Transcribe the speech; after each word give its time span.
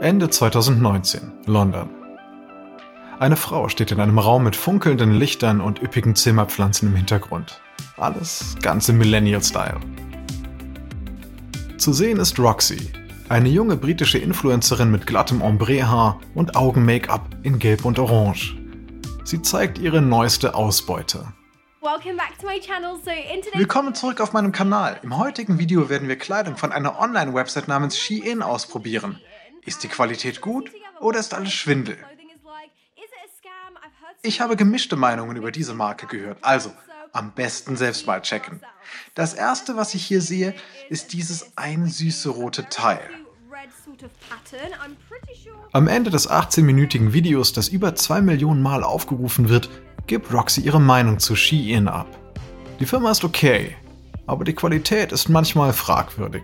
Ende 0.00 0.30
2019, 0.30 1.30
London. 1.44 1.90
Eine 3.18 3.36
Frau 3.36 3.68
steht 3.68 3.92
in 3.92 4.00
einem 4.00 4.18
Raum 4.18 4.44
mit 4.44 4.56
funkelnden 4.56 5.12
Lichtern 5.12 5.60
und 5.60 5.82
üppigen 5.82 6.16
Zimmerpflanzen 6.16 6.88
im 6.88 6.96
Hintergrund. 6.96 7.60
Alles 7.98 8.56
ganz 8.62 8.88
im 8.88 8.96
Millennial-Style. 8.96 9.78
Zu 11.76 11.92
sehen 11.92 12.18
ist 12.18 12.38
Roxy, 12.38 12.90
eine 13.28 13.50
junge 13.50 13.76
britische 13.76 14.16
Influencerin 14.16 14.90
mit 14.90 15.06
glattem 15.06 15.42
Ombre-Haar 15.42 16.18
und 16.34 16.56
Augen-Make-up 16.56 17.36
in 17.42 17.58
Gelb 17.58 17.84
und 17.84 17.98
Orange. 17.98 18.56
Sie 19.24 19.42
zeigt 19.42 19.76
ihre 19.76 20.00
neueste 20.00 20.54
Ausbeute. 20.54 21.26
Willkommen 23.52 23.94
zurück 23.94 24.22
auf 24.22 24.32
meinem 24.32 24.52
Kanal. 24.52 24.98
Im 25.02 25.18
heutigen 25.18 25.58
Video 25.58 25.90
werden 25.90 26.08
wir 26.08 26.16
Kleidung 26.16 26.56
von 26.56 26.72
einer 26.72 26.98
Online-Website 26.98 27.68
namens 27.68 27.98
Shein 27.98 28.40
ausprobieren. 28.40 29.20
Ist 29.70 29.84
die 29.84 29.88
Qualität 29.88 30.40
gut 30.40 30.68
oder 30.98 31.20
ist 31.20 31.32
alles 31.32 31.52
Schwindel? 31.52 31.96
Ich 34.20 34.40
habe 34.40 34.56
gemischte 34.56 34.96
Meinungen 34.96 35.36
über 35.36 35.52
diese 35.52 35.74
Marke 35.74 36.08
gehört, 36.08 36.38
also 36.42 36.72
am 37.12 37.30
besten 37.30 37.76
selbst 37.76 38.04
mal 38.04 38.20
checken. 38.20 38.60
Das 39.14 39.32
erste, 39.32 39.76
was 39.76 39.94
ich 39.94 40.04
hier 40.04 40.22
sehe, 40.22 40.56
ist 40.88 41.12
dieses 41.12 41.56
ein 41.56 41.86
süße 41.86 42.30
rote 42.30 42.68
Teil. 42.68 43.08
Am 45.70 45.86
Ende 45.86 46.10
des 46.10 46.28
18-minütigen 46.28 47.12
Videos, 47.12 47.52
das 47.52 47.68
über 47.68 47.94
2 47.94 48.22
Millionen 48.22 48.62
Mal 48.62 48.82
aufgerufen 48.82 49.48
wird, 49.48 49.70
gibt 50.08 50.32
Roxy 50.32 50.62
ihre 50.62 50.80
Meinung 50.80 51.20
zu 51.20 51.36
Shein 51.36 51.86
ab. 51.86 52.08
Die 52.80 52.86
Firma 52.86 53.12
ist 53.12 53.22
okay, 53.22 53.76
aber 54.26 54.42
die 54.42 54.54
Qualität 54.54 55.12
ist 55.12 55.28
manchmal 55.28 55.72
fragwürdig. 55.72 56.42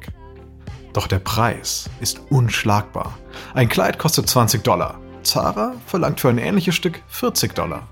Doch 0.96 1.08
der 1.08 1.18
Preis 1.18 1.90
ist 2.00 2.22
unschlagbar. 2.30 3.18
Ein 3.52 3.68
Kleid 3.68 3.98
kostet 3.98 4.30
20 4.30 4.64
Dollar. 4.64 4.98
Zara 5.22 5.74
verlangt 5.84 6.20
für 6.20 6.30
ein 6.30 6.38
ähnliches 6.38 6.74
Stück 6.74 7.02
40 7.08 7.54
Dollar. 7.54 7.86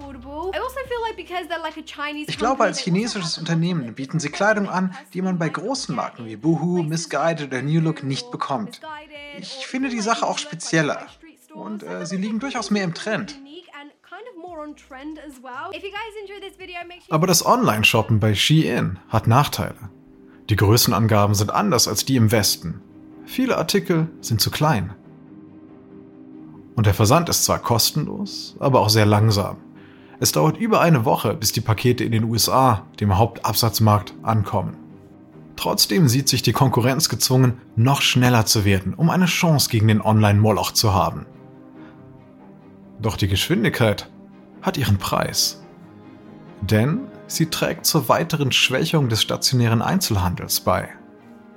Ich 2.26 2.38
glaube, 2.38 2.64
als 2.64 2.78
chinesisches 2.78 3.36
Unternehmen 3.36 3.94
bieten 3.94 4.20
sie 4.20 4.30
Kleidung 4.30 4.70
an, 4.70 4.96
die 5.12 5.20
man 5.20 5.38
bei 5.38 5.50
großen 5.50 5.94
Marken 5.94 6.24
wie 6.24 6.36
Boohoo, 6.36 6.82
Misguided 6.82 7.48
oder 7.48 7.60
New 7.60 7.82
Look 7.82 8.02
nicht 8.04 8.30
bekommt. 8.30 8.80
Ich 9.38 9.66
finde 9.66 9.90
die 9.90 10.00
Sache 10.00 10.26
auch 10.26 10.38
spezieller. 10.38 11.06
Und 11.52 11.82
äh, 11.82 12.06
sie 12.06 12.16
liegen 12.16 12.40
durchaus 12.40 12.70
mehr 12.70 12.84
im 12.84 12.94
Trend. 12.94 13.38
Aber 17.10 17.26
das 17.26 17.44
Online-Shoppen 17.44 18.18
bei 18.18 18.34
Shein 18.34 18.98
hat 19.10 19.26
Nachteile. 19.26 19.90
Die 20.48 20.56
Größenangaben 20.56 21.34
sind 21.34 21.50
anders 21.50 21.86
als 21.86 22.06
die 22.06 22.16
im 22.16 22.32
Westen. 22.32 22.80
Viele 23.26 23.56
Artikel 23.56 24.08
sind 24.20 24.40
zu 24.40 24.50
klein. 24.50 24.92
Und 26.76 26.86
der 26.86 26.94
Versand 26.94 27.28
ist 27.28 27.44
zwar 27.44 27.58
kostenlos, 27.58 28.56
aber 28.58 28.80
auch 28.80 28.88
sehr 28.88 29.06
langsam. 29.06 29.56
Es 30.20 30.32
dauert 30.32 30.56
über 30.56 30.80
eine 30.80 31.04
Woche, 31.04 31.34
bis 31.34 31.52
die 31.52 31.60
Pakete 31.60 32.04
in 32.04 32.12
den 32.12 32.24
USA, 32.24 32.86
dem 33.00 33.16
Hauptabsatzmarkt, 33.16 34.14
ankommen. 34.22 34.76
Trotzdem 35.56 36.08
sieht 36.08 36.28
sich 36.28 36.42
die 36.42 36.52
Konkurrenz 36.52 37.08
gezwungen, 37.08 37.58
noch 37.76 38.02
schneller 38.02 38.44
zu 38.44 38.64
werden, 38.64 38.94
um 38.94 39.10
eine 39.10 39.26
Chance 39.26 39.70
gegen 39.70 39.88
den 39.88 40.00
Online-Moloch 40.00 40.72
zu 40.72 40.92
haben. 40.92 41.26
Doch 43.00 43.16
die 43.16 43.28
Geschwindigkeit 43.28 44.10
hat 44.62 44.76
ihren 44.76 44.98
Preis. 44.98 45.62
Denn 46.60 47.00
sie 47.26 47.46
trägt 47.46 47.86
zur 47.86 48.08
weiteren 48.08 48.52
Schwächung 48.52 49.08
des 49.08 49.22
stationären 49.22 49.82
Einzelhandels 49.82 50.60
bei. 50.60 50.88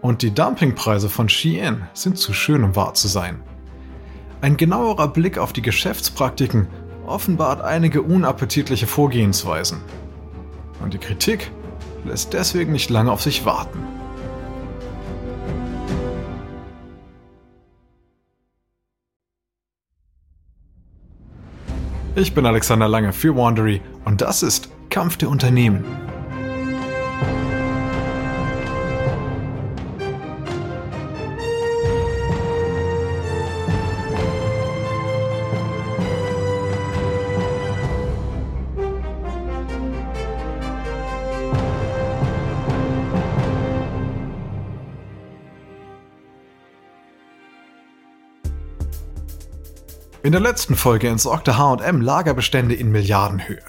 Und 0.01 0.21
die 0.21 0.33
Dumpingpreise 0.33 1.09
von 1.09 1.27
Shein 1.27 1.87
sind 1.93 2.17
zu 2.17 2.33
schön, 2.33 2.63
um 2.63 2.75
wahr 2.75 2.93
zu 2.93 3.07
sein. 3.07 3.41
Ein 4.41 4.55
genauerer 4.55 5.07
Blick 5.07 5.37
auf 5.37 5.53
die 5.53 5.63
Geschäftspraktiken 5.63 6.67
offenbart 7.07 7.61
einige 7.61 8.01
unappetitliche 8.01 8.85
Vorgehensweisen. 8.85 9.81
Und 10.81 10.93
die 10.93 10.99
Kritik 10.99 11.51
lässt 12.05 12.33
deswegen 12.33 12.71
nicht 12.71 12.89
lange 12.89 13.11
auf 13.11 13.21
sich 13.21 13.45
warten. 13.45 13.79
Ich 22.15 22.33
bin 22.33 22.45
Alexander 22.47 22.87
Lange 22.87 23.13
für 23.13 23.35
Wandery 23.35 23.81
und 24.03 24.21
das 24.21 24.41
ist 24.41 24.69
Kampf 24.89 25.17
der 25.17 25.29
Unternehmen. 25.29 25.85
In 50.27 50.33
der 50.33 50.41
letzten 50.41 50.75
Folge 50.75 51.07
entsorgte 51.07 51.57
HM 51.57 52.01
Lagerbestände 52.01 52.75
in 52.75 52.91
Milliardenhöhe. 52.91 53.61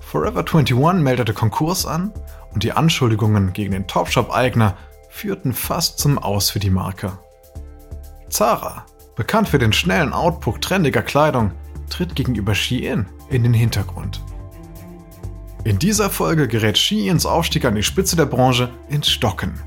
Forever 0.00 0.40
21 0.40 1.00
meldete 1.00 1.32
Konkurs 1.32 1.86
an 1.86 2.12
und 2.52 2.64
die 2.64 2.72
Anschuldigungen 2.72 3.52
gegen 3.52 3.70
den 3.70 3.86
Topshop-Eigner 3.86 4.76
führten 5.08 5.52
fast 5.52 6.00
zum 6.00 6.18
Aus 6.18 6.50
für 6.50 6.58
die 6.58 6.70
Marke. 6.70 7.16
Zara, 8.28 8.86
bekannt 9.14 9.48
für 9.48 9.60
den 9.60 9.72
schnellen 9.72 10.12
Output 10.12 10.62
trendiger 10.62 11.02
Kleidung, 11.02 11.52
tritt 11.90 12.16
gegenüber 12.16 12.56
Shein 12.56 13.06
in 13.30 13.44
den 13.44 13.54
Hintergrund. 13.54 14.20
In 15.62 15.78
dieser 15.78 16.10
Folge 16.10 16.48
gerät 16.48 16.76
Sheins 16.76 17.24
Aufstieg 17.24 17.66
an 17.66 17.76
die 17.76 17.84
Spitze 17.84 18.16
der 18.16 18.26
Branche 18.26 18.68
ins 18.88 19.08
Stocken. 19.08 19.60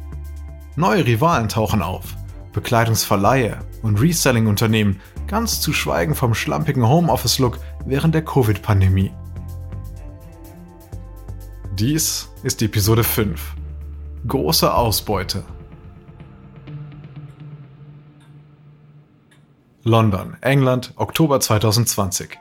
Neue 0.75 1.05
Rivalen 1.05 1.47
tauchen 1.47 1.81
auf, 1.81 2.03
Bekleidungsverleihe 2.51 3.59
und 3.81 4.01
Reselling-Unternehmen 4.01 4.99
ganz 5.27 5.61
zu 5.61 5.73
schweigen 5.73 6.15
vom 6.15 6.33
schlampigen 6.33 6.87
Homeoffice-Look 6.87 7.59
während 7.85 8.15
der 8.15 8.23
Covid-Pandemie. 8.23 9.11
Dies 11.73 12.29
ist 12.43 12.61
Episode 12.61 13.03
5. 13.03 13.55
Große 14.27 14.73
Ausbeute. 14.73 15.43
London, 19.83 20.35
England, 20.41 20.93
Oktober 20.95 21.39
2020. 21.39 22.39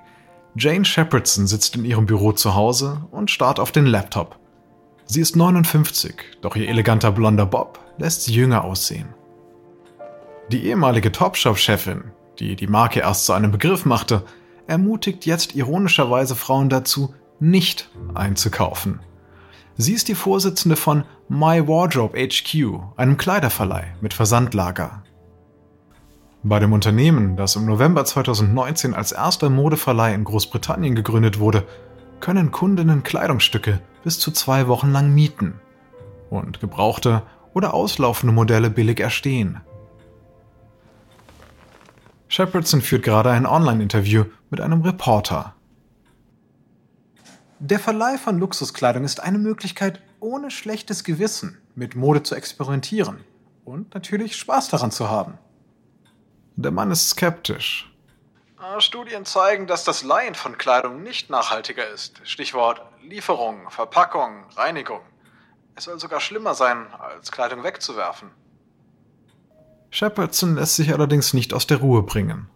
Jane 0.56 0.84
Shepardson 0.84 1.46
sitzt 1.46 1.76
in 1.76 1.84
ihrem 1.84 2.06
Büro 2.06 2.32
zu 2.32 2.54
Hause 2.54 3.06
und 3.10 3.30
starrt 3.30 3.60
auf 3.60 3.72
den 3.72 3.86
Laptop. 3.86 4.38
Sie 5.04 5.20
ist 5.20 5.36
59, 5.36 6.14
doch 6.40 6.56
ihr 6.56 6.68
eleganter 6.68 7.12
blonder 7.12 7.46
Bob 7.46 7.78
lässt 7.98 8.24
sie 8.24 8.34
jünger 8.34 8.64
aussehen. 8.64 9.08
Die 10.50 10.66
ehemalige 10.66 11.12
Topshop-Chefin, 11.12 12.04
die 12.38 12.56
die 12.56 12.66
Marke 12.66 13.00
erst 13.00 13.26
zu 13.26 13.32
einem 13.32 13.50
Begriff 13.50 13.84
machte, 13.84 14.22
ermutigt 14.66 15.26
jetzt 15.26 15.54
ironischerweise 15.54 16.34
Frauen 16.34 16.68
dazu, 16.68 17.14
nicht 17.38 17.90
einzukaufen. 18.14 19.00
Sie 19.76 19.92
ist 19.92 20.08
die 20.08 20.14
Vorsitzende 20.14 20.76
von 20.76 21.04
My 21.28 21.68
Wardrobe 21.68 22.18
HQ, 22.18 22.80
einem 22.96 23.16
Kleiderverleih 23.16 23.94
mit 24.00 24.14
Versandlager. 24.14 25.02
Bei 26.42 26.58
dem 26.60 26.72
Unternehmen, 26.72 27.36
das 27.36 27.56
im 27.56 27.66
November 27.66 28.04
2019 28.04 28.94
als 28.94 29.12
erster 29.12 29.50
Modeverleih 29.50 30.14
in 30.14 30.24
Großbritannien 30.24 30.94
gegründet 30.94 31.40
wurde, 31.40 31.64
können 32.20 32.52
Kundinnen 32.52 33.02
Kleidungsstücke 33.02 33.80
bis 34.04 34.18
zu 34.18 34.30
zwei 34.30 34.68
Wochen 34.68 34.92
lang 34.92 35.12
mieten 35.12 35.60
und 36.30 36.60
gebrauchte 36.60 37.22
oder 37.52 37.74
auslaufende 37.74 38.32
Modelle 38.32 38.70
billig 38.70 39.00
erstehen. 39.00 39.60
Shepardson 42.28 42.82
führt 42.82 43.04
gerade 43.04 43.30
ein 43.30 43.46
Online-Interview 43.46 44.24
mit 44.50 44.60
einem 44.60 44.82
Reporter. 44.82 45.54
Der 47.58 47.78
Verleih 47.78 48.18
von 48.18 48.38
Luxuskleidung 48.38 49.04
ist 49.04 49.20
eine 49.20 49.38
Möglichkeit, 49.38 50.02
ohne 50.20 50.50
schlechtes 50.50 51.04
Gewissen 51.04 51.58
mit 51.74 51.94
Mode 51.94 52.22
zu 52.22 52.34
experimentieren 52.34 53.24
und 53.64 53.94
natürlich 53.94 54.36
Spaß 54.36 54.68
daran 54.68 54.90
zu 54.90 55.08
haben. 55.08 55.38
Der 56.56 56.70
Mann 56.70 56.90
ist 56.90 57.08
skeptisch. 57.10 57.92
Ah, 58.58 58.80
Studien 58.80 59.24
zeigen, 59.24 59.66
dass 59.66 59.84
das 59.84 60.02
Leihen 60.02 60.34
von 60.34 60.58
Kleidung 60.58 61.02
nicht 61.02 61.30
nachhaltiger 61.30 61.88
ist. 61.88 62.20
Stichwort 62.24 62.82
Lieferung, 63.02 63.70
Verpackung, 63.70 64.44
Reinigung. 64.56 65.00
Es 65.76 65.84
soll 65.84 66.00
sogar 66.00 66.20
schlimmer 66.20 66.54
sein, 66.54 66.86
als 66.98 67.30
Kleidung 67.30 67.62
wegzuwerfen. 67.62 68.30
Shepardson 69.96 70.56
lässt 70.56 70.76
sich 70.76 70.92
allerdings 70.92 71.32
nicht 71.32 71.54
aus 71.54 71.66
der 71.66 71.78
Ruhe 71.78 72.02
bringen. 72.02 72.50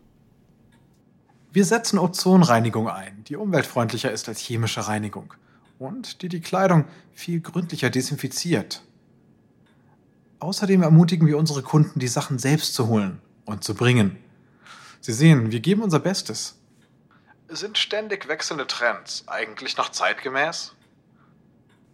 Wir 1.51 1.65
setzen 1.65 1.99
Ozonreinigung 1.99 2.91
ein, 2.91 3.25
die 3.25 3.37
umweltfreundlicher 3.37 4.13
ist 4.13 4.29
als 4.29 4.41
chemische 4.41 4.87
Reinigung 4.87 5.33
und 5.79 6.21
die 6.21 6.29
die 6.29 6.43
Kleidung 6.43 6.85
viel 7.15 7.41
gründlicher 7.41 7.89
desinfiziert. 7.89 8.83
Außerdem 10.41 10.83
ermutigen 10.83 11.27
wir 11.27 11.39
unsere 11.39 11.63
Kunden, 11.63 11.99
die 11.99 12.09
Sachen 12.09 12.39
selbst 12.39 12.75
zu 12.75 12.89
holen 12.89 13.23
und 13.47 13.65
zu 13.65 13.75
bringen. 13.75 14.19
Sie 15.01 15.15
sehen, 15.15 15.51
wir 15.51 15.61
geben 15.61 15.81
unser 15.81 16.01
Bestes. 16.01 16.59
Sind 17.49 17.79
ständig 17.79 18.29
wechselnde 18.29 18.67
Trends 18.67 19.25
eigentlich 19.29 19.79
noch 19.79 19.89
zeitgemäß? 19.89 20.75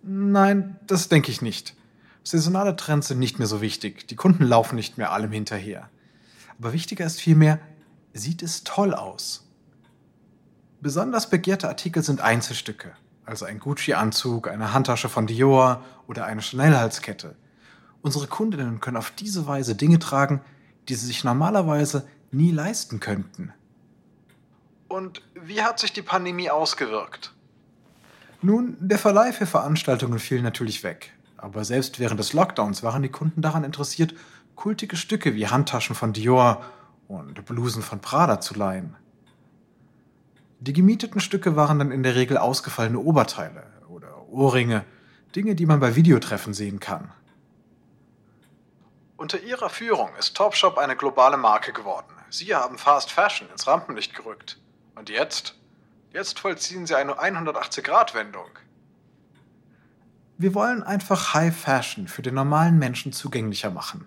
Nein, 0.02 0.80
das 0.88 1.08
denke 1.08 1.30
ich 1.30 1.40
nicht. 1.40 1.76
Saisonale 2.26 2.74
Trends 2.74 3.06
sind 3.06 3.20
nicht 3.20 3.38
mehr 3.38 3.46
so 3.46 3.60
wichtig. 3.60 4.08
Die 4.08 4.16
Kunden 4.16 4.42
laufen 4.42 4.74
nicht 4.74 4.98
mehr 4.98 5.12
allem 5.12 5.30
hinterher. 5.30 5.88
Aber 6.58 6.72
wichtiger 6.72 7.06
ist 7.06 7.20
vielmehr, 7.20 7.60
sieht 8.14 8.42
es 8.42 8.64
toll 8.64 8.94
aus. 8.94 9.46
Besonders 10.80 11.30
begehrte 11.30 11.68
Artikel 11.68 12.02
sind 12.02 12.20
Einzelstücke, 12.20 12.90
also 13.24 13.44
ein 13.44 13.60
Gucci-Anzug, 13.60 14.48
eine 14.48 14.72
Handtasche 14.72 15.08
von 15.08 15.28
Dior 15.28 15.84
oder 16.08 16.24
eine 16.24 16.42
Chanel-Halskette. 16.42 17.36
Unsere 18.02 18.26
Kundinnen 18.26 18.80
können 18.80 18.96
auf 18.96 19.12
diese 19.12 19.46
Weise 19.46 19.76
Dinge 19.76 20.00
tragen, 20.00 20.40
die 20.88 20.96
sie 20.96 21.06
sich 21.06 21.22
normalerweise 21.22 22.08
nie 22.32 22.50
leisten 22.50 22.98
könnten. 22.98 23.52
Und 24.88 25.22
wie 25.40 25.62
hat 25.62 25.78
sich 25.78 25.92
die 25.92 26.02
Pandemie 26.02 26.50
ausgewirkt? 26.50 27.32
Nun, 28.42 28.76
der 28.80 28.98
Verleih 28.98 29.32
für 29.32 29.46
Veranstaltungen 29.46 30.18
fiel 30.18 30.42
natürlich 30.42 30.82
weg. 30.82 31.12
Aber 31.36 31.64
selbst 31.64 31.98
während 31.98 32.18
des 32.18 32.32
Lockdowns 32.32 32.82
waren 32.82 33.02
die 33.02 33.10
Kunden 33.10 33.42
daran 33.42 33.64
interessiert, 33.64 34.14
kultige 34.54 34.96
Stücke 34.96 35.34
wie 35.34 35.48
Handtaschen 35.48 35.94
von 35.94 36.12
Dior 36.12 36.64
und 37.08 37.44
Blusen 37.44 37.82
von 37.82 38.00
Prada 38.00 38.40
zu 38.40 38.54
leihen. 38.54 38.96
Die 40.60 40.72
gemieteten 40.72 41.20
Stücke 41.20 41.54
waren 41.54 41.78
dann 41.78 41.92
in 41.92 42.02
der 42.02 42.14
Regel 42.14 42.38
ausgefallene 42.38 42.98
Oberteile 42.98 43.64
oder 43.88 44.28
Ohrringe, 44.28 44.84
Dinge, 45.34 45.54
die 45.54 45.66
man 45.66 45.80
bei 45.80 45.94
Videotreffen 45.94 46.54
sehen 46.54 46.80
kann. 46.80 47.12
Unter 49.18 49.40
ihrer 49.40 49.68
Führung 49.68 50.10
ist 50.18 50.36
Topshop 50.36 50.78
eine 50.78 50.96
globale 50.96 51.36
Marke 51.36 51.72
geworden. 51.72 52.12
Sie 52.30 52.54
haben 52.54 52.78
Fast 52.78 53.12
Fashion 53.12 53.48
ins 53.50 53.66
Rampenlicht 53.66 54.14
gerückt. 54.14 54.58
Und 54.94 55.10
jetzt? 55.10 55.54
Jetzt 56.12 56.38
vollziehen 56.38 56.86
sie 56.86 56.94
eine 56.94 57.14
180-Grad-Wendung. 57.14 58.48
Wir 60.38 60.54
wollen 60.54 60.82
einfach 60.82 61.32
High 61.32 61.56
Fashion 61.56 62.08
für 62.08 62.20
den 62.20 62.34
normalen 62.34 62.78
Menschen 62.78 63.12
zugänglicher 63.12 63.70
machen. 63.70 64.04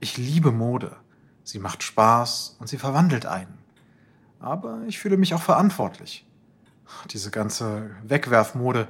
Ich 0.00 0.16
liebe 0.16 0.52
Mode. 0.52 0.96
Sie 1.44 1.58
macht 1.58 1.82
Spaß 1.82 2.56
und 2.58 2.68
sie 2.68 2.78
verwandelt 2.78 3.26
einen. 3.26 3.58
Aber 4.38 4.80
ich 4.86 4.98
fühle 4.98 5.18
mich 5.18 5.34
auch 5.34 5.42
verantwortlich. 5.42 6.26
Diese 7.10 7.30
ganze 7.30 7.90
Wegwerfmode, 8.04 8.88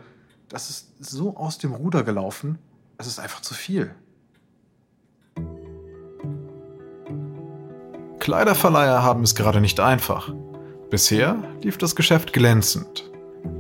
das 0.49 0.71
ist 0.71 0.93
so 1.01 1.37
aus 1.37 1.59
dem 1.59 1.73
Ruder 1.75 2.05
gelaufen, 2.05 2.59
es 2.99 3.09
ist 3.09 3.19
einfach 3.19 3.41
zu 3.41 3.55
viel. 3.55 3.93
Kleiderverleiher 8.21 9.03
haben 9.03 9.25
es 9.25 9.35
gerade 9.35 9.61
nicht 9.61 9.81
einfach. 9.81 10.33
Bisher 10.89 11.37
lief 11.63 11.79
das 11.79 11.97
Geschäft 11.97 12.33
glänzend. 12.33 13.10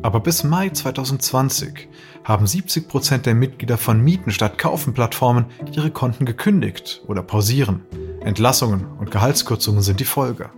Aber 0.02 0.20
bis 0.20 0.44
Mai 0.44 0.70
2020 0.70 1.88
haben 2.24 2.46
70 2.46 2.88
Prozent 2.88 3.26
der 3.26 3.34
Mitglieder 3.34 3.76
von 3.76 4.00
Mieten 4.00 4.30
statt 4.30 4.58
Kaufen-Plattformen 4.58 5.46
ihre 5.72 5.90
Konten 5.90 6.24
gekündigt 6.24 7.02
oder 7.06 7.22
pausieren. 7.22 7.82
Entlassungen 8.20 8.86
und 8.98 9.10
Gehaltskürzungen 9.10 9.82
sind 9.82 10.00
die 10.00 10.04
Folge. 10.04 10.50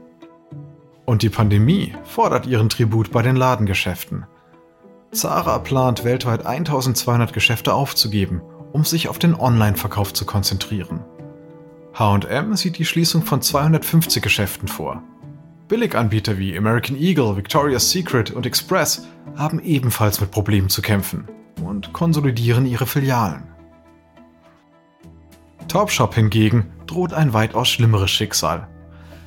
Und 1.05 1.23
die 1.23 1.29
Pandemie 1.29 1.95
fordert 2.05 2.47
ihren 2.47 2.69
Tribut 2.69 3.11
bei 3.11 3.23
den 3.23 3.37
Ladengeschäften. 3.37 4.27
Zara 5.13 5.59
plant 5.59 6.05
weltweit 6.05 6.47
1200 6.47 7.33
Geschäfte 7.33 7.75
aufzugeben, 7.75 8.41
um 8.73 8.85
sich 8.85 9.09
auf 9.09 9.19
den 9.19 9.35
Online-Verkauf 9.35 10.15
zu 10.15 10.25
konzentrieren. 10.25 11.01
HM 11.95 12.57
sieht 12.57 12.79
die 12.79 12.87
Schließung 12.87 13.23
von 13.23 13.43
250 13.43 14.23
Geschäften 14.23 14.69
vor. 14.69 15.03
Billiganbieter 15.69 16.39
wie 16.39 16.57
American 16.57 16.97
Eagle, 16.97 17.37
Victoria's 17.37 17.91
Secret 17.91 18.31
und 18.31 18.47
Express 18.47 19.07
haben 19.37 19.61
ebenfalls 19.61 20.21
mit 20.21 20.31
Problemen 20.31 20.69
zu 20.69 20.83
kämpfen 20.83 21.29
und 21.65 21.93
konsolidieren 21.93 22.67
ihre 22.67 22.87
Filialen. 22.87 23.45
Topshop 25.69 26.15
hingegen 26.15 26.73
droht 26.87 27.13
ein 27.13 27.33
weitaus 27.33 27.69
schlimmeres 27.69 28.11
Schicksal. 28.11 28.69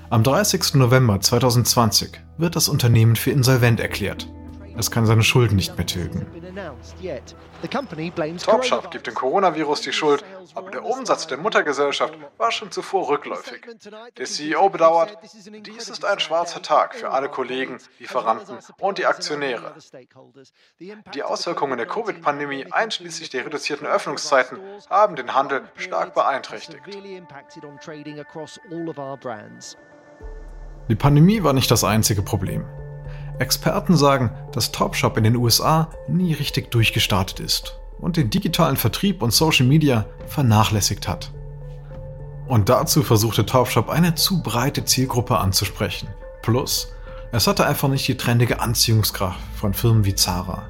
Am 0.10 0.22
30. 0.24 0.76
November 0.76 1.20
2020 1.20 2.22
wird 2.38 2.56
das 2.56 2.70
Unternehmen 2.70 3.16
für 3.16 3.32
insolvent 3.32 3.80
erklärt. 3.80 4.32
Es 4.78 4.92
kann 4.92 5.06
seine 5.06 5.24
Schulden 5.24 5.56
nicht 5.56 5.78
mehr 5.78 5.86
tilgen. 5.86 6.26
Topshop 8.38 8.92
gibt 8.92 9.08
dem 9.08 9.14
Coronavirus 9.14 9.82
die 9.82 9.94
Schuld, 9.94 10.24
aber 10.54 10.72
der 10.72 10.84
Umsatz 10.84 11.28
der 11.28 11.38
Muttergesellschaft 11.38 12.14
war 12.38 12.52
schon 12.52 12.72
zuvor 12.72 13.08
rückläufig. 13.10 13.66
Der 14.18 14.26
CEO 14.26 14.70
bedauert, 14.70 15.18
dies 15.66 15.90
ist 15.90 16.04
ein 16.04 16.20
schwarzer 16.20 16.62
Tag 16.62 16.96
für 16.96 17.12
alle 17.12 17.30
Kollegen, 17.30 17.78
Lieferanten 18.00 18.58
und 18.80 18.98
die 18.98 19.06
Aktionäre. 19.06 19.74
Die 21.14 21.24
Auswirkungen 21.24 21.78
der 21.78 21.88
Covid-Pandemie, 21.88 22.66
einschließlich 22.72 23.30
der 23.30 23.46
reduzierten 23.46 23.88
Öffnungszeiten, 23.88 24.60
haben 24.90 25.16
den 25.16 25.34
Handel 25.34 25.64
stark 25.76 26.14
beeinträchtigt. 26.14 26.82
Die 30.88 30.96
Pandemie 30.96 31.44
war 31.44 31.54
nicht 31.54 31.72
das 31.72 31.84
einzige 31.84 32.22
Problem. 32.22 32.66
Experten 33.40 33.96
sagen, 33.96 34.32
dass 34.52 34.72
Topshop 34.72 35.18
in 35.18 35.24
den 35.24 35.36
USA 35.36 35.90
nie 36.08 36.34
richtig 36.34 36.72
durchgestartet 36.72 37.40
ist 37.40 37.78
und 38.00 38.18
den 38.18 38.30
digitalen 38.30 38.78
Vertrieb 38.78 39.22
und 39.22 39.32
Social 39.32 39.66
Media 39.66 40.06
vernachlässigt 40.28 41.08
hat. 41.08 41.32
Und 42.48 42.70
dazu 42.70 43.02
versuchte 43.02 43.46
Topshop 43.46 43.90
eine 43.90 44.16
zu 44.16 44.44
breite 44.44 44.86
Zielgruppe 44.86 45.38
anzusprechen. 45.38 46.08
Plus, 46.42 46.94
es 47.32 47.48
hatte 47.48 47.66
einfach 47.66 47.90
nicht 47.90 48.08
die 48.08 48.18
trendige 48.18 48.60
Anziehungskraft 48.60 49.40
von 49.56 49.74
Firmen 49.74 50.06
wie 50.06 50.16
Zara. 50.16 50.64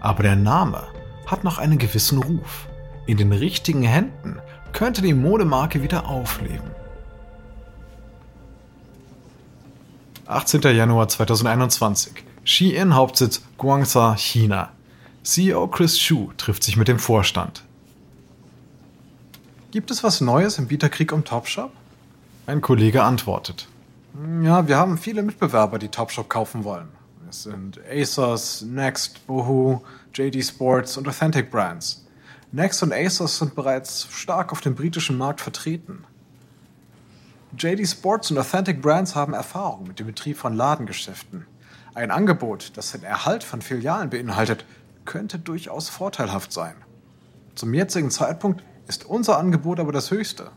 Aber 0.00 0.22
der 0.22 0.36
Name 0.36 0.84
hat 1.26 1.44
noch 1.44 1.58
einen 1.58 1.78
gewissen 1.78 2.22
Ruf. 2.22 2.68
In 3.06 3.16
den 3.16 3.32
richtigen 3.32 3.82
Händen 3.82 4.40
könnte 4.72 5.02
die 5.02 5.14
Modemarke 5.14 5.82
wieder 5.82 6.08
aufleben. 6.08 6.70
18. 10.28 10.60
Januar 10.60 11.08
2021. 11.08 12.12
Shein 12.44 12.94
Hauptsitz 12.94 13.40
Guangzhou, 13.56 14.14
China. 14.14 14.68
CEO 15.22 15.66
Chris 15.68 15.96
Xu 15.96 16.32
trifft 16.36 16.62
sich 16.64 16.76
mit 16.76 16.86
dem 16.86 16.98
Vorstand. 16.98 17.62
Gibt 19.70 19.90
es 19.90 20.04
was 20.04 20.20
Neues 20.20 20.58
im 20.58 20.66
Bieterkrieg 20.68 21.14
um 21.14 21.24
Topshop? 21.24 21.72
Ein 22.46 22.60
Kollege 22.60 23.04
antwortet. 23.04 23.68
Ja, 24.42 24.68
wir 24.68 24.76
haben 24.76 24.98
viele 24.98 25.22
Mitbewerber, 25.22 25.78
die 25.78 25.88
Topshop 25.88 26.28
kaufen 26.28 26.62
wollen. 26.62 26.88
Es 27.30 27.44
sind 27.44 27.80
ASOS, 27.90 28.66
Next, 28.68 29.26
Boohoo, 29.26 29.80
JD 30.12 30.44
Sports 30.44 30.98
und 30.98 31.08
Authentic 31.08 31.50
Brands. 31.50 32.04
Next 32.52 32.82
und 32.82 32.92
ASOS 32.92 33.38
sind 33.38 33.54
bereits 33.54 34.06
stark 34.10 34.52
auf 34.52 34.60
dem 34.60 34.74
britischen 34.74 35.16
Markt 35.16 35.40
vertreten. 35.40 36.04
JD 37.56 37.86
Sports 37.86 38.30
und 38.30 38.38
Authentic 38.38 38.82
Brands 38.82 39.14
haben 39.14 39.32
Erfahrung 39.32 39.86
mit 39.86 39.98
dem 39.98 40.06
Betrieb 40.06 40.36
von 40.36 40.54
Ladengeschäften. 40.54 41.46
Ein 41.94 42.10
Angebot, 42.10 42.72
das 42.76 42.92
den 42.92 43.02
Erhalt 43.02 43.42
von 43.42 43.62
Filialen 43.62 44.10
beinhaltet, 44.10 44.64
könnte 45.04 45.38
durchaus 45.38 45.88
vorteilhaft 45.88 46.52
sein. 46.52 46.74
Zum 47.54 47.72
jetzigen 47.72 48.10
Zeitpunkt 48.10 48.62
ist 48.86 49.06
unser 49.06 49.38
Angebot 49.38 49.80
aber 49.80 49.92
das 49.92 50.10
höchste. 50.10 50.50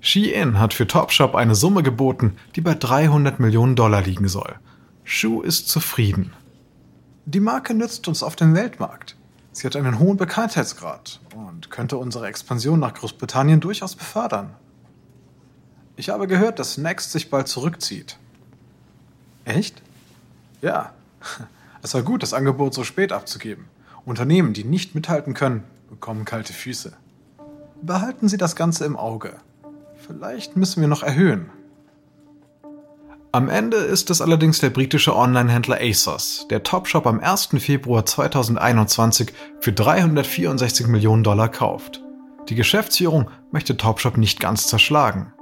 Shein 0.00 0.58
hat 0.58 0.74
für 0.74 0.86
Topshop 0.86 1.34
eine 1.34 1.54
Summe 1.54 1.82
geboten, 1.82 2.36
die 2.56 2.60
bei 2.60 2.74
300 2.74 3.38
Millionen 3.38 3.76
Dollar 3.76 4.02
liegen 4.02 4.28
soll. 4.28 4.56
Shu 5.04 5.42
ist 5.42 5.68
zufrieden. 5.68 6.32
Die 7.24 7.38
Marke 7.38 7.74
nützt 7.74 8.08
uns 8.08 8.22
auf 8.22 8.34
dem 8.34 8.54
Weltmarkt. 8.54 9.16
Sie 9.52 9.66
hat 9.66 9.76
einen 9.76 9.98
hohen 9.98 10.16
Bekanntheitsgrad 10.16 11.20
und 11.36 11.70
könnte 11.70 11.98
unsere 11.98 12.26
Expansion 12.26 12.80
nach 12.80 12.94
Großbritannien 12.94 13.60
durchaus 13.60 13.94
befördern. 13.94 14.56
Ich 15.96 16.08
habe 16.08 16.26
gehört, 16.26 16.58
dass 16.58 16.78
Next 16.78 17.12
sich 17.12 17.30
bald 17.30 17.48
zurückzieht. 17.48 18.16
Echt? 19.44 19.82
Ja. 20.60 20.92
Es 21.82 21.94
war 21.94 22.02
gut, 22.02 22.22
das 22.22 22.32
Angebot 22.32 22.74
so 22.74 22.84
spät 22.84 23.12
abzugeben. 23.12 23.64
Unternehmen, 24.04 24.52
die 24.52 24.64
nicht 24.64 24.94
mithalten 24.94 25.34
können, 25.34 25.64
bekommen 25.90 26.24
kalte 26.24 26.52
Füße. 26.52 26.92
Behalten 27.82 28.28
Sie 28.28 28.36
das 28.36 28.56
Ganze 28.56 28.84
im 28.84 28.96
Auge. 28.96 29.34
Vielleicht 30.06 30.56
müssen 30.56 30.80
wir 30.80 30.88
noch 30.88 31.02
erhöhen. 31.02 31.50
Am 33.34 33.48
Ende 33.48 33.78
ist 33.78 34.10
es 34.10 34.20
allerdings 34.20 34.58
der 34.58 34.70
britische 34.70 35.16
Online-Händler 35.16 35.78
ASOS, 35.80 36.46
der 36.50 36.62
Topshop 36.62 37.06
am 37.06 37.18
1. 37.18 37.48
Februar 37.58 38.04
2021 38.04 39.32
für 39.60 39.72
364 39.72 40.86
Millionen 40.86 41.24
Dollar 41.24 41.48
kauft. 41.48 42.02
Die 42.48 42.54
Geschäftsführung 42.54 43.30
möchte 43.50 43.76
Topshop 43.76 44.18
nicht 44.18 44.38
ganz 44.38 44.66
zerschlagen. 44.66 45.32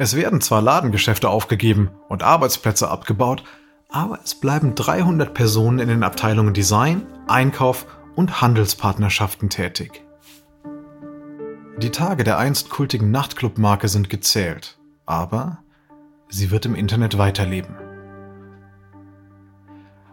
Es 0.00 0.14
werden 0.14 0.40
zwar 0.40 0.62
Ladengeschäfte 0.62 1.28
aufgegeben 1.28 1.90
und 2.08 2.22
Arbeitsplätze 2.22 2.88
abgebaut, 2.88 3.42
aber 3.88 4.20
es 4.22 4.36
bleiben 4.36 4.76
300 4.76 5.34
Personen 5.34 5.80
in 5.80 5.88
den 5.88 6.04
Abteilungen 6.04 6.54
Design, 6.54 7.04
Einkauf 7.26 7.84
und 8.14 8.40
Handelspartnerschaften 8.40 9.50
tätig. 9.50 10.04
Die 11.78 11.90
Tage 11.90 12.22
der 12.22 12.38
einst 12.38 12.70
kultigen 12.70 13.10
Nachtclub-Marke 13.10 13.88
sind 13.88 14.08
gezählt, 14.08 14.78
aber 15.04 15.58
sie 16.28 16.52
wird 16.52 16.64
im 16.64 16.76
Internet 16.76 17.18
weiterleben. 17.18 17.74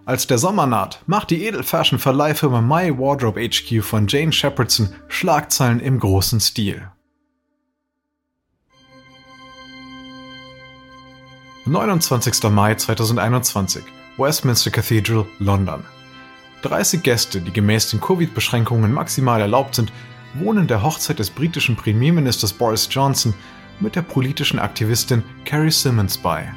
Als 0.06 0.26
der 0.26 0.40
Sommer 0.40 0.66
naht, 0.66 1.04
macht 1.06 1.30
die 1.30 1.46
Edelfashion-Verleihfirma 1.46 2.62
My 2.62 2.98
Wardrobe 2.98 3.40
HQ 3.40 3.84
von 3.84 4.08
Jane 4.08 4.32
Shepardson 4.32 4.96
Schlagzeilen 5.10 5.80
im 5.80 6.00
großen 6.00 6.40
Stil. 6.40 6.90
29. 11.68 12.44
Mai 12.52 12.76
2021, 12.76 13.84
Westminster 14.18 14.70
Cathedral, 14.70 15.26
London. 15.40 15.84
30 16.62 17.02
Gäste, 17.02 17.42
die 17.42 17.52
gemäß 17.52 17.90
den 17.90 18.00
Covid-Beschränkungen 18.00 18.94
maximal 18.94 19.42
erlaubt 19.42 19.74
sind, 19.74 19.92
wohnen 20.36 20.68
der 20.68 20.84
Hochzeit 20.84 21.18
des 21.18 21.32
britischen 21.32 21.76
Premierministers 21.76 22.54
Boris 22.54 22.88
Johnson 22.92 23.34
mit 23.80 23.96
der 23.96 24.04
politischen 24.04 24.60
Aktivistin 24.60 25.24
Carrie 25.44 25.72
Simmons 25.72 26.20
bei. 26.20 26.54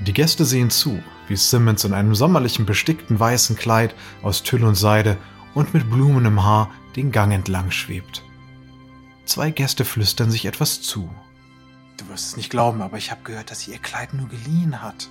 Die 0.00 0.12
Gäste 0.12 0.44
sehen 0.44 0.70
zu, 0.70 1.00
wie 1.28 1.36
Simmons 1.36 1.84
in 1.84 1.94
einem 1.94 2.16
sommerlichen 2.16 2.66
bestickten 2.66 3.20
weißen 3.20 3.54
Kleid 3.54 3.94
aus 4.24 4.42
Tüll 4.42 4.64
und 4.64 4.74
Seide 4.74 5.16
und 5.54 5.74
mit 5.74 5.88
Blumen 5.88 6.24
im 6.24 6.42
Haar 6.42 6.70
den 6.96 7.12
Gang 7.12 7.32
entlang 7.32 7.70
schwebt. 7.70 8.24
Zwei 9.26 9.52
Gäste 9.52 9.84
flüstern 9.84 10.32
sich 10.32 10.44
etwas 10.44 10.82
zu. 10.82 11.08
Du 12.02 12.12
wirst 12.12 12.28
es 12.28 12.36
nicht 12.36 12.50
glauben, 12.50 12.82
aber 12.82 12.96
ich 12.96 13.10
habe 13.10 13.22
gehört, 13.22 13.50
dass 13.50 13.60
sie 13.60 13.72
ihr 13.72 13.78
Kleid 13.78 14.12
nur 14.12 14.28
geliehen 14.28 14.82
hat. 14.82 15.08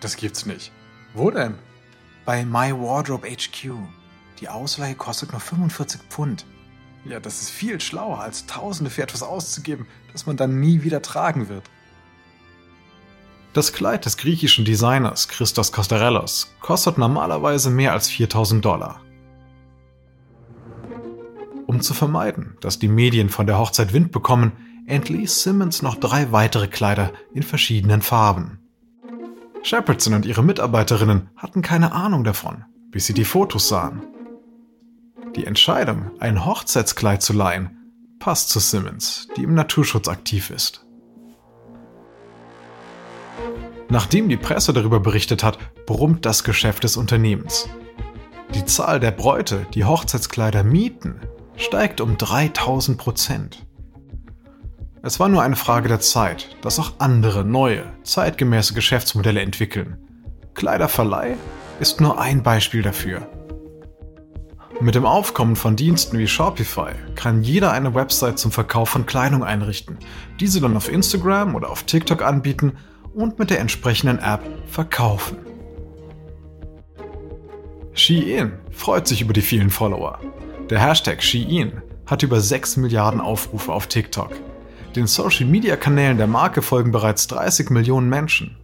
Das 0.00 0.16
gibt's 0.16 0.44
nicht. 0.44 0.72
Wo 1.12 1.30
denn? 1.30 1.54
Bei 2.24 2.44
My 2.44 2.72
Wardrobe 2.72 3.28
HQ. 3.28 3.70
Die 4.40 4.48
Ausleihe 4.48 4.96
kostet 4.96 5.30
nur 5.30 5.40
45 5.40 6.00
Pfund. 6.08 6.46
Ja, 7.04 7.20
das 7.20 7.42
ist 7.42 7.50
viel 7.50 7.80
schlauer, 7.80 8.18
als 8.18 8.46
Tausende 8.46 8.90
für 8.90 9.02
etwas 9.02 9.22
auszugeben, 9.22 9.86
das 10.12 10.26
man 10.26 10.36
dann 10.36 10.58
nie 10.58 10.82
wieder 10.82 11.00
tragen 11.00 11.48
wird. 11.48 11.64
Das 13.52 13.72
Kleid 13.72 14.04
des 14.04 14.16
griechischen 14.16 14.64
Designers 14.64 15.28
Christos 15.28 15.70
Kostarellos 15.70 16.54
kostet 16.60 16.98
normalerweise 16.98 17.70
mehr 17.70 17.92
als 17.92 18.08
4000 18.08 18.64
Dollar. 18.64 19.00
Um 21.66 21.80
zu 21.80 21.94
vermeiden, 21.94 22.56
dass 22.60 22.80
die 22.80 22.88
Medien 22.88 23.28
von 23.28 23.46
der 23.46 23.58
Hochzeit 23.58 23.92
Wind 23.92 24.10
bekommen, 24.10 24.52
entließ 24.86 25.42
Simmons 25.42 25.82
noch 25.82 25.96
drei 25.96 26.32
weitere 26.32 26.68
Kleider 26.68 27.12
in 27.32 27.42
verschiedenen 27.42 28.02
Farben. 28.02 28.58
Shepardson 29.62 30.14
und 30.14 30.26
ihre 30.26 30.42
Mitarbeiterinnen 30.42 31.30
hatten 31.36 31.62
keine 31.62 31.92
Ahnung 31.92 32.24
davon, 32.24 32.64
bis 32.90 33.06
sie 33.06 33.14
die 33.14 33.24
Fotos 33.24 33.68
sahen. 33.68 34.02
Die 35.36 35.46
Entscheidung, 35.46 36.10
ein 36.20 36.44
Hochzeitskleid 36.44 37.22
zu 37.22 37.32
leihen, 37.32 37.92
passt 38.18 38.50
zu 38.50 38.60
Simmons, 38.60 39.28
die 39.36 39.42
im 39.42 39.54
Naturschutz 39.54 40.08
aktiv 40.08 40.50
ist. 40.50 40.84
Nachdem 43.88 44.28
die 44.28 44.36
Presse 44.36 44.72
darüber 44.72 45.00
berichtet 45.00 45.42
hat, 45.42 45.58
brummt 45.86 46.26
das 46.26 46.44
Geschäft 46.44 46.84
des 46.84 46.96
Unternehmens. 46.96 47.68
Die 48.54 48.64
Zahl 48.64 49.00
der 49.00 49.10
Bräute, 49.10 49.66
die 49.74 49.84
Hochzeitskleider 49.84 50.62
mieten, 50.62 51.20
steigt 51.56 52.00
um 52.00 52.16
3000 52.16 52.98
Prozent. 52.98 53.66
Es 55.06 55.20
war 55.20 55.28
nur 55.28 55.42
eine 55.42 55.54
Frage 55.54 55.88
der 55.88 56.00
Zeit, 56.00 56.56
dass 56.62 56.78
auch 56.78 56.94
andere, 56.96 57.44
neue, 57.44 57.84
zeitgemäße 58.04 58.72
Geschäftsmodelle 58.72 59.42
entwickeln. 59.42 59.98
Kleiderverleih 60.54 61.36
ist 61.78 62.00
nur 62.00 62.18
ein 62.18 62.42
Beispiel 62.42 62.80
dafür. 62.80 63.28
Mit 64.80 64.94
dem 64.94 65.04
Aufkommen 65.04 65.56
von 65.56 65.76
Diensten 65.76 66.16
wie 66.16 66.26
Shopify 66.26 66.92
kann 67.16 67.42
jeder 67.42 67.70
eine 67.72 67.94
Website 67.94 68.38
zum 68.38 68.50
Verkauf 68.50 68.88
von 68.88 69.04
Kleidung 69.04 69.44
einrichten, 69.44 69.98
diese 70.40 70.62
dann 70.62 70.74
auf 70.74 70.90
Instagram 70.90 71.54
oder 71.54 71.68
auf 71.68 71.82
TikTok 71.82 72.22
anbieten 72.22 72.78
und 73.12 73.38
mit 73.38 73.50
der 73.50 73.60
entsprechenden 73.60 74.20
App 74.20 74.40
verkaufen. 74.68 75.36
Shein 77.92 78.54
freut 78.70 79.06
sich 79.06 79.20
über 79.20 79.34
die 79.34 79.42
vielen 79.42 79.68
Follower. 79.68 80.18
Der 80.70 80.80
Hashtag 80.80 81.22
Shein 81.22 81.82
hat 82.06 82.22
über 82.22 82.40
6 82.40 82.78
Milliarden 82.78 83.20
Aufrufe 83.20 83.70
auf 83.70 83.86
TikTok. 83.86 84.30
Den 84.96 85.08
Social-Media-Kanälen 85.08 86.18
der 86.18 86.28
Marke 86.28 86.62
folgen 86.62 86.92
bereits 86.92 87.26
30 87.26 87.70
Millionen 87.70 88.08
Menschen. 88.08 88.56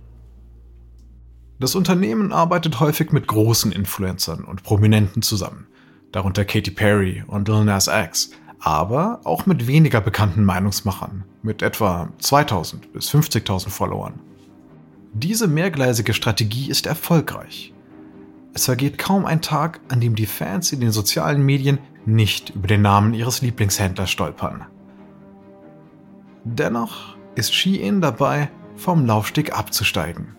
Das 1.58 1.74
Unternehmen 1.74 2.32
arbeitet 2.32 2.78
häufig 2.78 3.10
mit 3.10 3.26
großen 3.26 3.72
Influencern 3.72 4.44
und 4.44 4.62
Prominenten 4.62 5.22
zusammen, 5.22 5.66
darunter 6.12 6.44
Katy 6.44 6.70
Perry 6.70 7.24
und 7.26 7.48
Lil 7.48 7.64
Nas 7.64 7.88
X, 7.88 8.30
aber 8.60 9.20
auch 9.24 9.46
mit 9.46 9.66
weniger 9.66 10.00
bekannten 10.00 10.44
Meinungsmachern, 10.44 11.24
mit 11.42 11.62
etwa 11.62 12.10
2000 12.20 12.92
bis 12.92 13.10
50.000 13.10 13.68
Followern. 13.68 14.20
Diese 15.12 15.48
mehrgleisige 15.48 16.14
Strategie 16.14 16.70
ist 16.70 16.86
erfolgreich. 16.86 17.74
Es 18.54 18.66
vergeht 18.66 18.98
kaum 18.98 19.26
ein 19.26 19.42
Tag, 19.42 19.80
an 19.88 20.00
dem 20.00 20.14
die 20.14 20.26
Fans 20.26 20.72
in 20.72 20.80
den 20.80 20.92
sozialen 20.92 21.44
Medien 21.44 21.78
nicht 22.06 22.50
über 22.50 22.68
den 22.68 22.82
Namen 22.82 23.14
ihres 23.14 23.42
Lieblingshändlers 23.42 24.10
stolpern. 24.10 24.66
Dennoch 26.44 27.16
ist 27.34 27.54
Shein 27.54 28.00
dabei, 28.00 28.50
vom 28.76 29.04
Laufsteg 29.04 29.56
abzusteigen. 29.56 30.36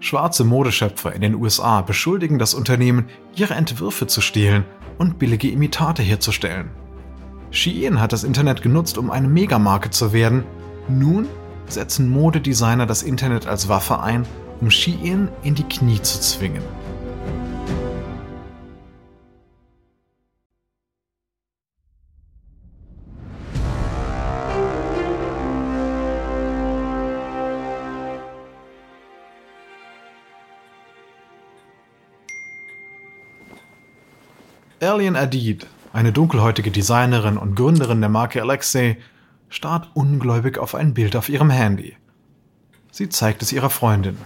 Schwarze 0.00 0.44
Modeschöpfer 0.44 1.12
in 1.12 1.22
den 1.22 1.34
USA 1.34 1.80
beschuldigen 1.80 2.38
das 2.38 2.54
Unternehmen, 2.54 3.06
ihre 3.34 3.54
Entwürfe 3.54 4.06
zu 4.06 4.20
stehlen 4.20 4.64
und 4.98 5.18
billige 5.18 5.50
Imitate 5.50 6.02
herzustellen. 6.02 6.70
Shein 7.50 8.00
hat 8.00 8.12
das 8.12 8.24
Internet 8.24 8.62
genutzt, 8.62 8.98
um 8.98 9.10
eine 9.10 9.28
Megamarke 9.28 9.90
zu 9.90 10.12
werden. 10.12 10.44
Nun 10.88 11.26
setzen 11.66 12.08
Modedesigner 12.08 12.86
das 12.86 13.02
Internet 13.02 13.46
als 13.46 13.68
Waffe 13.68 14.00
ein, 14.00 14.26
um 14.60 14.70
Shein 14.70 15.28
in 15.42 15.54
die 15.54 15.64
Knie 15.64 16.00
zu 16.02 16.20
zwingen. 16.20 16.62
Alien 34.88 35.16
Adid, 35.16 35.66
eine 35.92 36.12
dunkelhäutige 36.12 36.70
Designerin 36.70 37.36
und 37.36 37.54
Gründerin 37.54 38.00
der 38.00 38.08
Marke 38.08 38.40
Alexei, 38.40 38.96
starrt 39.50 39.90
ungläubig 39.92 40.56
auf 40.56 40.74
ein 40.74 40.94
Bild 40.94 41.14
auf 41.14 41.28
ihrem 41.28 41.50
Handy. 41.50 41.94
Sie 42.90 43.10
zeigt 43.10 43.42
es 43.42 43.52
ihrer 43.52 43.68
Freundin. 43.68 44.16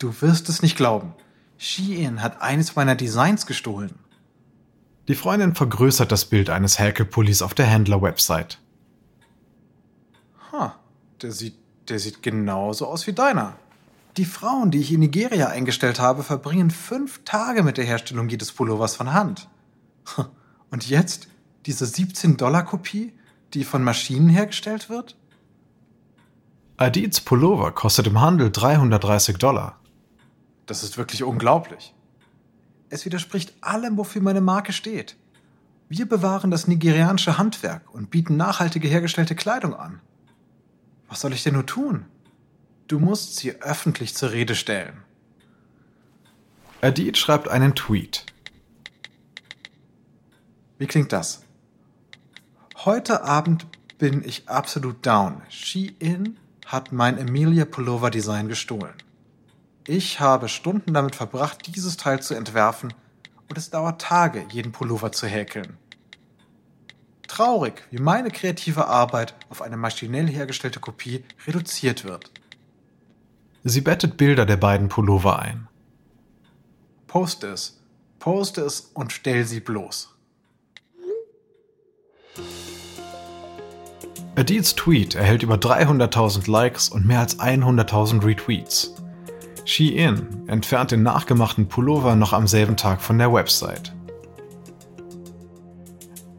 Du 0.00 0.20
wirst 0.20 0.48
es 0.48 0.62
nicht 0.62 0.76
glauben. 0.76 1.14
Shein 1.58 2.22
hat 2.22 2.42
eines 2.42 2.74
meiner 2.74 2.96
Designs 2.96 3.46
gestohlen. 3.46 3.94
Die 5.06 5.14
Freundin 5.14 5.54
vergrößert 5.54 6.10
das 6.10 6.24
Bild 6.24 6.50
eines 6.50 6.80
Häkelpullis 6.80 7.40
auf 7.40 7.54
der 7.54 7.66
Händler-Website. 7.66 8.58
Ha, 10.50 10.74
der 11.22 11.30
sieht, 11.30 11.56
der 11.88 12.00
sieht 12.00 12.24
genauso 12.24 12.88
aus 12.88 13.06
wie 13.06 13.12
deiner. 13.12 13.56
Die 14.16 14.24
Frauen, 14.24 14.70
die 14.70 14.80
ich 14.80 14.92
in 14.92 15.00
Nigeria 15.00 15.48
eingestellt 15.48 16.00
habe, 16.00 16.22
verbringen 16.22 16.70
fünf 16.70 17.24
Tage 17.24 17.62
mit 17.62 17.76
der 17.76 17.84
Herstellung 17.84 18.28
jedes 18.28 18.52
Pullovers 18.52 18.96
von 18.96 19.12
Hand. 19.12 19.48
Und 20.70 20.88
jetzt 20.88 21.28
diese 21.66 21.84
17-Dollar-Kopie? 21.84 23.12
die 23.54 23.64
von 23.64 23.82
Maschinen 23.82 24.28
hergestellt 24.28 24.88
wird? 24.88 25.16
Adids 26.76 27.20
Pullover 27.20 27.72
kostet 27.72 28.06
im 28.06 28.20
Handel 28.20 28.50
330 28.50 29.36
Dollar. 29.36 29.78
Das 30.66 30.82
ist 30.82 30.96
wirklich 30.96 31.22
unglaublich. 31.22 31.94
Es 32.88 33.04
widerspricht 33.04 33.54
allem, 33.60 33.96
wofür 33.98 34.22
meine 34.22 34.40
Marke 34.40 34.72
steht. 34.72 35.16
Wir 35.88 36.08
bewahren 36.08 36.50
das 36.50 36.68
nigerianische 36.68 37.36
Handwerk 37.36 37.92
und 37.92 38.10
bieten 38.10 38.36
nachhaltige 38.36 38.88
hergestellte 38.88 39.34
Kleidung 39.34 39.74
an. 39.74 40.00
Was 41.08 41.20
soll 41.20 41.32
ich 41.32 41.42
denn 41.42 41.54
nur 41.54 41.66
tun? 41.66 42.06
Du 42.90 42.98
musst 42.98 43.36
sie 43.36 43.62
öffentlich 43.62 44.16
zur 44.16 44.32
Rede 44.32 44.56
stellen. 44.56 45.04
Adid 46.80 47.16
schreibt 47.16 47.46
einen 47.46 47.76
Tweet. 47.76 48.26
Wie 50.76 50.88
klingt 50.88 51.12
das? 51.12 51.42
Heute 52.78 53.22
Abend 53.22 53.68
bin 53.98 54.24
ich 54.24 54.48
absolut 54.48 55.06
down. 55.06 55.40
Shein 55.50 56.40
hat 56.66 56.90
mein 56.90 57.16
Emilia 57.16 57.64
Pullover 57.64 58.10
Design 58.10 58.48
gestohlen. 58.48 58.94
Ich 59.86 60.18
habe 60.18 60.48
Stunden 60.48 60.92
damit 60.92 61.14
verbracht, 61.14 61.72
dieses 61.72 61.96
Teil 61.96 62.20
zu 62.20 62.34
entwerfen 62.34 62.92
und 63.48 63.56
es 63.56 63.70
dauert 63.70 64.00
Tage, 64.00 64.44
jeden 64.50 64.72
Pullover 64.72 65.12
zu 65.12 65.28
häkeln. 65.28 65.78
Traurig, 67.28 67.86
wie 67.92 67.98
meine 67.98 68.32
kreative 68.32 68.88
Arbeit 68.88 69.36
auf 69.48 69.62
eine 69.62 69.76
maschinell 69.76 70.26
hergestellte 70.26 70.80
Kopie 70.80 71.22
reduziert 71.46 72.02
wird. 72.02 72.32
Sie 73.62 73.82
bettet 73.82 74.16
Bilder 74.16 74.46
der 74.46 74.56
beiden 74.56 74.88
Pullover 74.88 75.38
ein. 75.38 75.68
Poste 77.06 77.48
es, 77.48 77.80
poste 78.18 78.62
es 78.62 78.90
und 78.94 79.12
stell 79.12 79.44
sie 79.44 79.60
bloß. 79.60 80.14
Adils 84.36 84.74
Tweet 84.74 85.14
erhält 85.14 85.42
über 85.42 85.56
300.000 85.56 86.50
Likes 86.50 86.88
und 86.88 87.06
mehr 87.06 87.20
als 87.20 87.38
100.000 87.38 88.24
Retweets. 88.24 88.94
Shein 89.66 90.44
entfernt 90.46 90.92
den 90.92 91.02
nachgemachten 91.02 91.68
Pullover 91.68 92.16
noch 92.16 92.32
am 92.32 92.46
selben 92.46 92.76
Tag 92.76 93.02
von 93.02 93.18
der 93.18 93.32
Website. 93.32 93.94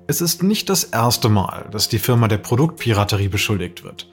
Es 0.08 0.22
ist 0.22 0.42
nicht 0.42 0.70
das 0.70 0.86
erste 0.86 1.30
Mal, 1.30 1.70
dass 1.72 1.88
die 1.88 2.00
Firma 2.00 2.28
der 2.28 2.40
Produktpiraterie 2.40 3.30
beschuldigt 3.30 3.84
wird. 3.84 4.10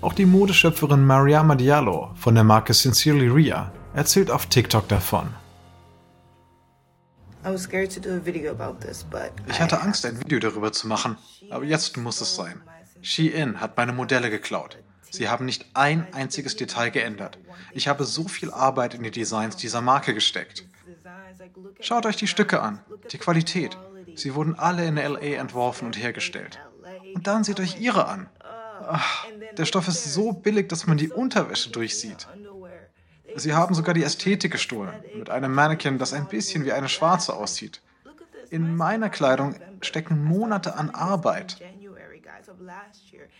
Auch 0.00 0.12
die 0.12 0.26
Modeschöpferin 0.26 1.04
Mariama 1.04 1.56
Diallo 1.56 2.12
von 2.14 2.34
der 2.36 2.44
Marke 2.44 2.72
Sincerely 2.72 3.26
Ria 3.26 3.72
erzählt 3.94 4.30
auf 4.30 4.46
TikTok 4.46 4.86
davon. 4.86 5.34
Ich 9.48 9.60
hatte 9.60 9.80
Angst, 9.80 10.06
ein 10.06 10.20
Video 10.20 10.38
darüber 10.38 10.72
zu 10.72 10.86
machen, 10.86 11.16
aber 11.50 11.64
jetzt 11.64 11.96
muss 11.96 12.20
es 12.20 12.36
sein. 12.36 12.62
Shein 13.02 13.60
hat 13.60 13.76
meine 13.76 13.92
Modelle 13.92 14.30
geklaut. 14.30 14.78
Sie 15.10 15.28
haben 15.28 15.46
nicht 15.46 15.66
ein 15.74 16.06
einziges 16.14 16.54
Detail 16.54 16.90
geändert. 16.90 17.38
Ich 17.72 17.88
habe 17.88 18.04
so 18.04 18.28
viel 18.28 18.52
Arbeit 18.52 18.94
in 18.94 19.02
die 19.02 19.10
Designs 19.10 19.56
dieser 19.56 19.80
Marke 19.80 20.14
gesteckt. 20.14 20.64
Schaut 21.80 22.06
euch 22.06 22.16
die 22.16 22.28
Stücke 22.28 22.60
an, 22.60 22.80
die 23.10 23.18
Qualität. 23.18 23.76
Sie 24.14 24.34
wurden 24.36 24.56
alle 24.56 24.86
in 24.86 24.96
LA 24.96 25.38
entworfen 25.40 25.86
und 25.86 26.00
hergestellt. 26.00 26.60
Und 27.14 27.26
dann 27.26 27.42
seht 27.42 27.58
euch 27.58 27.80
ihre 27.80 28.06
an. 28.06 28.28
Ach, 28.90 29.26
der 29.56 29.64
Stoff 29.64 29.88
ist 29.88 30.12
so 30.12 30.32
billig, 30.32 30.68
dass 30.68 30.86
man 30.86 30.98
die 30.98 31.10
Unterwäsche 31.10 31.70
durchsieht. 31.70 32.28
Sie 33.36 33.54
haben 33.54 33.74
sogar 33.74 33.94
die 33.94 34.02
Ästhetik 34.02 34.52
gestohlen, 34.52 34.94
mit 35.16 35.30
einem 35.30 35.54
Mannequin, 35.54 35.98
das 35.98 36.12
ein 36.12 36.26
bisschen 36.26 36.64
wie 36.64 36.72
eine 36.72 36.88
Schwarze 36.88 37.34
aussieht. 37.34 37.82
In 38.50 38.76
meiner 38.76 39.10
Kleidung 39.10 39.54
stecken 39.82 40.24
Monate 40.24 40.76
an 40.76 40.90
Arbeit. 40.90 41.60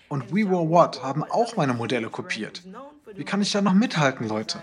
Und 0.09 0.31
We 0.31 0.49
Were 0.49 0.69
What 0.69 1.03
haben 1.03 1.25
auch 1.25 1.57
meine 1.57 1.75
Modelle 1.75 2.11
kopiert. 2.11 2.63
Wie 3.15 3.25
kann 3.25 3.43
ich 3.43 3.53
da 3.53 3.61
noch 3.61 3.75
mithalten, 3.75 4.29
Leute? 4.29 4.63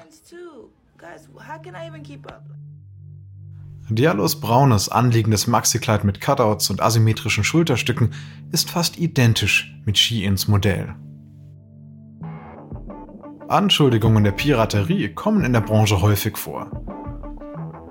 Diallos 3.89 4.39
braunes, 4.39 4.89
anliegendes 4.89 5.45
Maxikleid 5.45 6.03
mit 6.03 6.19
Cutouts 6.19 6.71
und 6.71 6.81
asymmetrischen 6.81 7.43
Schulterstücken 7.43 8.13
ist 8.51 8.71
fast 8.71 8.97
identisch 8.97 9.75
mit 9.85 9.97
Sheins 9.97 10.47
Modell. 10.47 10.95
Anschuldigungen 13.47 14.23
der 14.23 14.31
Piraterie 14.31 15.09
kommen 15.09 15.43
in 15.43 15.53
der 15.53 15.61
Branche 15.61 16.01
häufig 16.01 16.37
vor. 16.37 16.71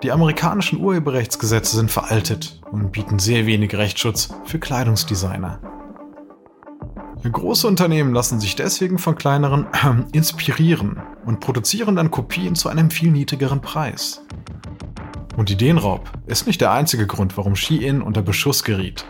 Die 0.02 0.11
amerikanischen 0.11 0.80
Urheberrechtsgesetze 0.80 1.76
sind 1.76 1.90
veraltet 1.90 2.61
und 2.73 2.90
bieten 2.90 3.18
sehr 3.18 3.46
wenig 3.46 3.75
Rechtsschutz 3.75 4.34
für 4.44 4.58
Kleidungsdesigner. 4.58 5.61
Große 7.23 7.66
Unternehmen 7.66 8.12
lassen 8.12 8.38
sich 8.40 8.54
deswegen 8.54 8.99
von 8.99 9.14
kleineren 9.14 9.66
äh, 9.73 10.16
inspirieren 10.16 11.00
und 11.25 11.40
produzieren 11.40 11.96
dann 11.96 12.11
Kopien 12.11 12.54
zu 12.54 12.68
einem 12.68 12.90
viel 12.90 13.11
niedrigeren 13.11 13.61
Preis. 13.61 14.23
Und 15.37 15.50
Ideenraub 15.50 16.11
ist 16.26 16.46
nicht 16.46 16.61
der 16.61 16.73
einzige 16.73 17.06
Grund, 17.06 17.37
warum 17.37 17.56
Shein 17.56 18.02
unter 18.02 18.23
Beschuss 18.23 18.62
geriet. 18.62 19.06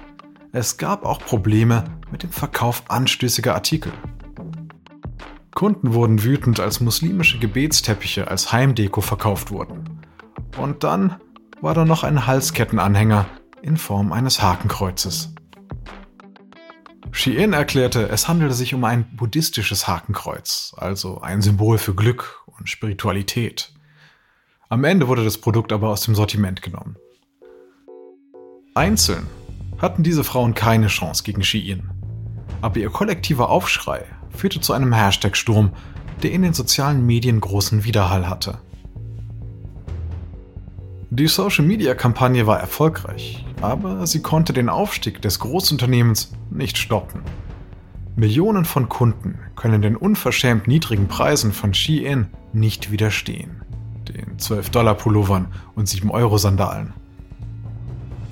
Es 0.53 0.77
gab 0.77 1.05
auch 1.05 1.19
Probleme 1.19 1.85
mit 2.13 2.23
dem 2.23 2.31
Verkauf 2.31 2.85
anstößiger 2.89 3.55
Artikel. 3.55 3.93
Kunden 5.55 5.95
wurden 5.95 6.25
wütend, 6.25 6.59
als 6.59 6.81
muslimische 6.81 7.39
Gebetsteppiche 7.39 8.29
als 8.29 8.53
Heimdeko 8.53 9.01
verkauft 9.01 9.51
wurden. 9.51 10.01
Und 10.59 10.85
dann 10.85 11.17
war 11.61 11.75
da 11.75 11.85
noch 11.85 12.03
ein 12.03 12.27
Halskettenanhänger 12.27 13.27
in 13.63 13.77
Form 13.77 14.13
eines 14.13 14.43
Hakenkreuzes. 14.43 15.33
Shein 17.13 17.53
erklärte, 17.53 18.09
es 18.09 18.27
handelte 18.27 18.55
sich 18.55 18.75
um 18.75 18.83
ein 18.85 19.17
buddhistisches 19.17 19.87
Hakenkreuz, 19.87 20.75
also 20.77 21.21
ein 21.21 21.41
Symbol 21.41 21.79
für 21.79 21.95
Glück 21.95 22.43
und 22.47 22.69
Spiritualität. 22.69 23.73
Am 24.69 24.83
Ende 24.83 25.07
wurde 25.07 25.23
das 25.23 25.39
Produkt 25.39 25.73
aber 25.73 25.91
aus 25.91 26.01
dem 26.01 26.17
Sortiment 26.17 26.61
genommen. 26.63 26.97
Einzeln 28.75 29.29
hatten 29.79 30.03
diese 30.03 30.25
Frauen 30.25 30.55
keine 30.55 30.89
Chance 30.89 31.23
gegen 31.23 31.45
Shein. 31.45 31.93
Aber 32.61 32.79
ihr 32.79 32.91
kollektiver 32.91 33.49
Aufschrei 33.49 34.05
führte 34.37 34.61
zu 34.61 34.73
einem 34.73 34.93
Hashtag-Sturm, 34.93 35.73
der 36.23 36.33
in 36.33 36.43
den 36.43 36.55
sozialen 36.55 37.05
Medien 37.05 37.41
großen 37.41 37.85
Widerhall 37.85 38.29
hatte. 38.29 38.59
Die 41.11 41.29
Social-Media-Kampagne 41.29 42.47
war 42.47 42.59
erfolgreich, 42.59 43.45
aber 43.61 44.07
sie 44.07 44.21
konnte 44.21 44.53
den 44.53 44.69
Aufstieg 44.69 45.23
des 45.23 45.39
Großunternehmens 45.39 46.33
nicht 46.51 46.77
stoppen. 46.77 47.23
Millionen 48.17 48.65
von 48.65 48.89
Kunden 48.89 49.39
können 49.57 49.83
den 49.83 49.97
unverschämt 49.97 50.69
niedrigen 50.69 51.09
Preisen 51.09 51.53
von 51.53 51.75
Shein 51.75 52.29
nicht 52.53 52.91
widerstehen 52.91 53.65
den 54.05 54.37
12-Dollar-Pullovern 54.37 55.49
und 55.75 55.89
7-Euro-Sandalen. 55.89 56.93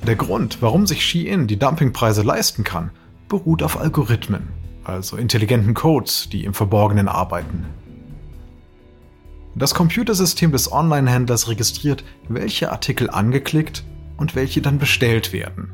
Der 0.07 0.17
Grund, 0.17 0.59
warum 0.61 0.87
sich 0.87 1.05
Shein 1.05 1.47
die 1.47 1.59
Dumpingpreise 1.59 2.23
leisten 2.23 2.65
kann, 2.65 2.91
beruht 3.29 3.63
auf 3.63 3.79
Algorithmen, 3.79 4.49
also 4.85 5.17
intelligenten 5.17 5.75
Codes, 5.75 6.29
die 6.31 6.45
im 6.45 6.55
Verborgenen 6.55 7.09
arbeiten. 7.09 7.67
Das 9.55 9.75
Computersystem 9.75 10.51
des 10.51 10.73
Online-Händlers 10.73 11.49
registriert, 11.49 12.05
welche 12.29 12.73
Artikel 12.73 13.11
angeklickt 13.11 13.85
und 14.17 14.35
welche 14.35 14.63
dann 14.63 14.79
bestellt 14.79 15.33
werden. 15.33 15.73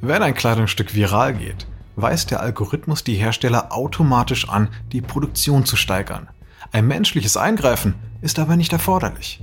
Wenn 0.00 0.22
ein 0.22 0.34
Kleidungsstück 0.34 0.94
viral 0.94 1.34
geht, 1.34 1.66
weist 1.96 2.30
der 2.30 2.40
Algorithmus 2.40 3.02
die 3.02 3.16
Hersteller 3.16 3.72
automatisch 3.72 4.48
an, 4.48 4.68
die 4.92 5.00
Produktion 5.00 5.64
zu 5.64 5.74
steigern. 5.74 6.28
Ein 6.70 6.86
menschliches 6.86 7.36
Eingreifen 7.36 7.94
ist 8.20 8.38
aber 8.38 8.56
nicht 8.56 8.72
erforderlich. 8.72 9.40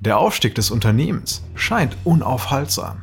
Der 0.00 0.18
Aufstieg 0.18 0.54
des 0.54 0.70
Unternehmens 0.70 1.42
scheint 1.54 1.96
unaufhaltsam. 2.04 3.02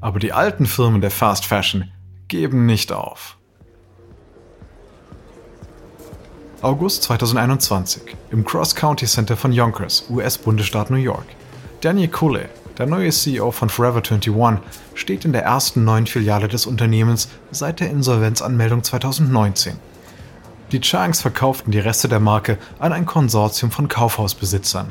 Aber 0.00 0.18
die 0.18 0.32
alten 0.32 0.66
Firmen 0.66 1.00
der 1.00 1.10
Fast 1.10 1.46
Fashion 1.46 1.90
geben 2.32 2.64
nicht 2.64 2.92
auf. 2.92 3.36
August 6.62 7.02
2021 7.02 8.16
im 8.30 8.46
Cross 8.46 8.74
County 8.74 9.04
Center 9.04 9.36
von 9.36 9.52
Yonkers, 9.52 10.06
US-Bundesstaat 10.08 10.88
New 10.88 10.96
York. 10.96 11.26
Daniel 11.82 12.08
Cooley, 12.08 12.46
der 12.78 12.86
neue 12.86 13.10
CEO 13.10 13.50
von 13.50 13.68
Forever 13.68 13.98
21, 13.98 14.62
steht 14.94 15.26
in 15.26 15.34
der 15.34 15.42
ersten 15.42 15.84
neuen 15.84 16.06
Filiale 16.06 16.48
des 16.48 16.64
Unternehmens 16.64 17.28
seit 17.50 17.80
der 17.80 17.90
Insolvenzanmeldung 17.90 18.82
2019. 18.82 19.76
Die 20.70 20.80
Changs 20.80 21.20
verkauften 21.20 21.70
die 21.70 21.80
Reste 21.80 22.08
der 22.08 22.20
Marke 22.20 22.56
an 22.78 22.94
ein 22.94 23.04
Konsortium 23.04 23.70
von 23.70 23.88
Kaufhausbesitzern. 23.88 24.90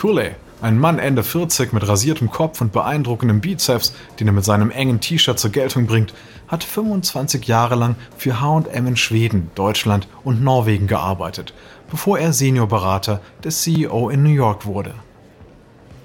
Cooley, 0.00 0.36
ein 0.62 0.78
Mann 0.78 0.98
Ende 0.98 1.22
40 1.22 1.72
mit 1.72 1.86
rasiertem 1.86 2.30
Kopf 2.30 2.60
und 2.60 2.72
beeindruckendem 2.72 3.40
Bizeps, 3.40 3.92
den 4.18 4.28
er 4.28 4.32
mit 4.32 4.44
seinem 4.44 4.70
engen 4.70 5.00
T-Shirt 5.00 5.38
zur 5.38 5.50
Geltung 5.50 5.86
bringt, 5.86 6.14
hat 6.48 6.64
25 6.64 7.46
Jahre 7.46 7.74
lang 7.74 7.96
für 8.16 8.40
H&M 8.40 8.86
in 8.86 8.96
Schweden, 8.96 9.50
Deutschland 9.54 10.08
und 10.24 10.42
Norwegen 10.42 10.86
gearbeitet, 10.86 11.52
bevor 11.90 12.18
er 12.18 12.32
Seniorberater 12.32 13.20
des 13.44 13.62
CEO 13.62 14.08
in 14.08 14.22
New 14.22 14.30
York 14.30 14.64
wurde. 14.64 14.94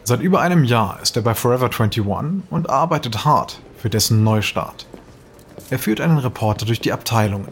Seit 0.03 0.21
über 0.21 0.41
einem 0.41 0.63
Jahr 0.63 0.99
ist 1.01 1.15
er 1.15 1.21
bei 1.21 1.35
Forever 1.35 1.65
21 1.65 2.03
und 2.49 2.69
arbeitet 2.69 3.23
hart 3.23 3.61
für 3.77 3.89
dessen 3.89 4.23
Neustart. 4.23 4.85
Er 5.69 5.79
führt 5.79 6.01
einen 6.01 6.17
Reporter 6.17 6.65
durch 6.65 6.79
die 6.79 6.93
Abteilungen, 6.93 7.51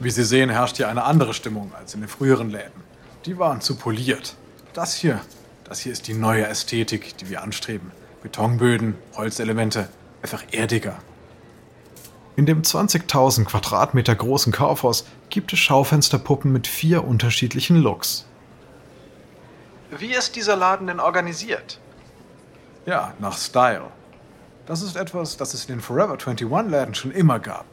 wie 0.00 0.10
Sie 0.10 0.24
sehen, 0.24 0.50
herrscht 0.50 0.76
hier 0.76 0.88
eine 0.88 1.04
andere 1.04 1.32
Stimmung 1.32 1.72
als 1.74 1.94
in 1.94 2.00
den 2.00 2.08
früheren 2.08 2.50
Läden. 2.50 2.82
Die 3.24 3.38
waren 3.38 3.60
zu 3.60 3.76
poliert. 3.76 4.34
Das 4.74 4.94
hier, 4.94 5.20
das 5.64 5.80
hier 5.80 5.92
ist 5.92 6.08
die 6.08 6.14
neue 6.14 6.46
Ästhetik, 6.46 7.16
die 7.18 7.30
wir 7.30 7.42
anstreben. 7.42 7.90
Betonböden, 8.22 8.96
Holzelemente, 9.16 9.88
einfach 10.22 10.44
erdiger. 10.52 10.98
In 12.36 12.46
dem 12.46 12.62
20.000 12.62 13.44
Quadratmeter 13.44 14.14
großen 14.14 14.52
Kaufhaus 14.52 15.06
gibt 15.30 15.52
es 15.52 15.58
Schaufensterpuppen 15.60 16.52
mit 16.52 16.66
vier 16.66 17.04
unterschiedlichen 17.04 17.76
Looks. 17.76 18.26
Wie 19.90 20.12
ist 20.12 20.34
dieser 20.34 20.56
Laden 20.56 20.88
denn 20.88 21.00
organisiert? 21.00 21.78
Ja, 22.86 23.14
nach 23.20 23.38
Style. 23.38 23.84
Das 24.66 24.82
ist 24.82 24.96
etwas, 24.96 25.36
das 25.36 25.54
es 25.54 25.66
in 25.66 25.76
den 25.76 25.80
Forever 25.80 26.14
21 26.14 26.48
Läden 26.70 26.94
schon 26.94 27.12
immer 27.12 27.38
gab. 27.38 27.66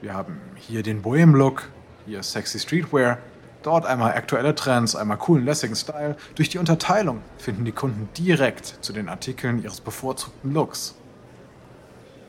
Wir 0.00 0.14
haben 0.14 0.40
hier 0.56 0.82
den 0.82 1.02
Bohem-Look, 1.02 1.68
hier 2.06 2.22
sexy 2.22 2.58
Streetwear, 2.60 3.18
dort 3.62 3.86
einmal 3.86 4.12
aktuelle 4.12 4.54
Trends, 4.54 4.96
einmal 4.96 5.16
coolen, 5.18 5.44
lässigen 5.44 5.76
Style. 5.76 6.16
Durch 6.34 6.48
die 6.48 6.58
Unterteilung 6.58 7.22
finden 7.38 7.64
die 7.64 7.72
Kunden 7.72 8.08
direkt 8.16 8.78
zu 8.80 8.92
den 8.92 9.08
Artikeln 9.08 9.62
ihres 9.62 9.80
bevorzugten 9.80 10.52
Looks. 10.52 10.94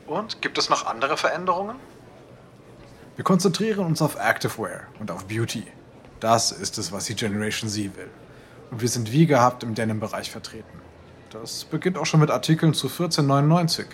Und 0.06 0.42
gibt 0.42 0.58
es 0.58 0.68
noch 0.68 0.86
andere 0.86 1.16
Veränderungen? 1.16 1.76
Wir 3.16 3.24
konzentrieren 3.24 3.86
uns 3.86 4.02
auf 4.02 4.16
Activewear 4.16 4.82
und 4.98 5.10
auf 5.10 5.26
Beauty. 5.26 5.66
Das 6.20 6.52
ist 6.52 6.78
es, 6.78 6.90
was 6.90 7.04
die 7.06 7.14
Generation 7.14 7.70
Z 7.70 7.96
will. 7.96 8.10
Und 8.70 8.80
wir 8.80 8.88
sind 8.88 9.12
wie 9.12 9.26
gehabt 9.26 9.62
im 9.62 9.74
Denim-Bereich 9.74 10.30
vertreten. 10.30 10.80
Das 11.30 11.64
beginnt 11.64 11.96
auch 11.96 12.06
schon 12.06 12.20
mit 12.20 12.30
Artikeln 12.30 12.74
zu 12.74 12.88
14,99. 12.88 13.84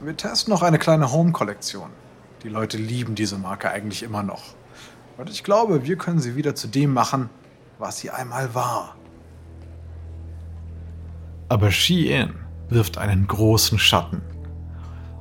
Wir 0.00 0.16
testen 0.16 0.52
noch 0.52 0.62
eine 0.62 0.78
kleine 0.78 1.12
Home-Kollektion. 1.12 1.90
Die 2.42 2.48
Leute 2.48 2.76
lieben 2.76 3.14
diese 3.14 3.38
Marke 3.38 3.70
eigentlich 3.70 4.02
immer 4.02 4.22
noch. 4.22 4.54
Und 5.18 5.30
ich 5.30 5.44
glaube, 5.44 5.86
wir 5.86 5.96
können 5.96 6.18
sie 6.18 6.36
wieder 6.36 6.54
zu 6.54 6.68
dem 6.68 6.92
machen, 6.92 7.30
was 7.78 7.98
sie 7.98 8.10
einmal 8.10 8.54
war. 8.54 8.96
Aber 11.48 11.70
Shein 11.70 12.34
wirft 12.68 12.98
einen 12.98 13.26
großen 13.26 13.78
Schatten. 13.78 14.22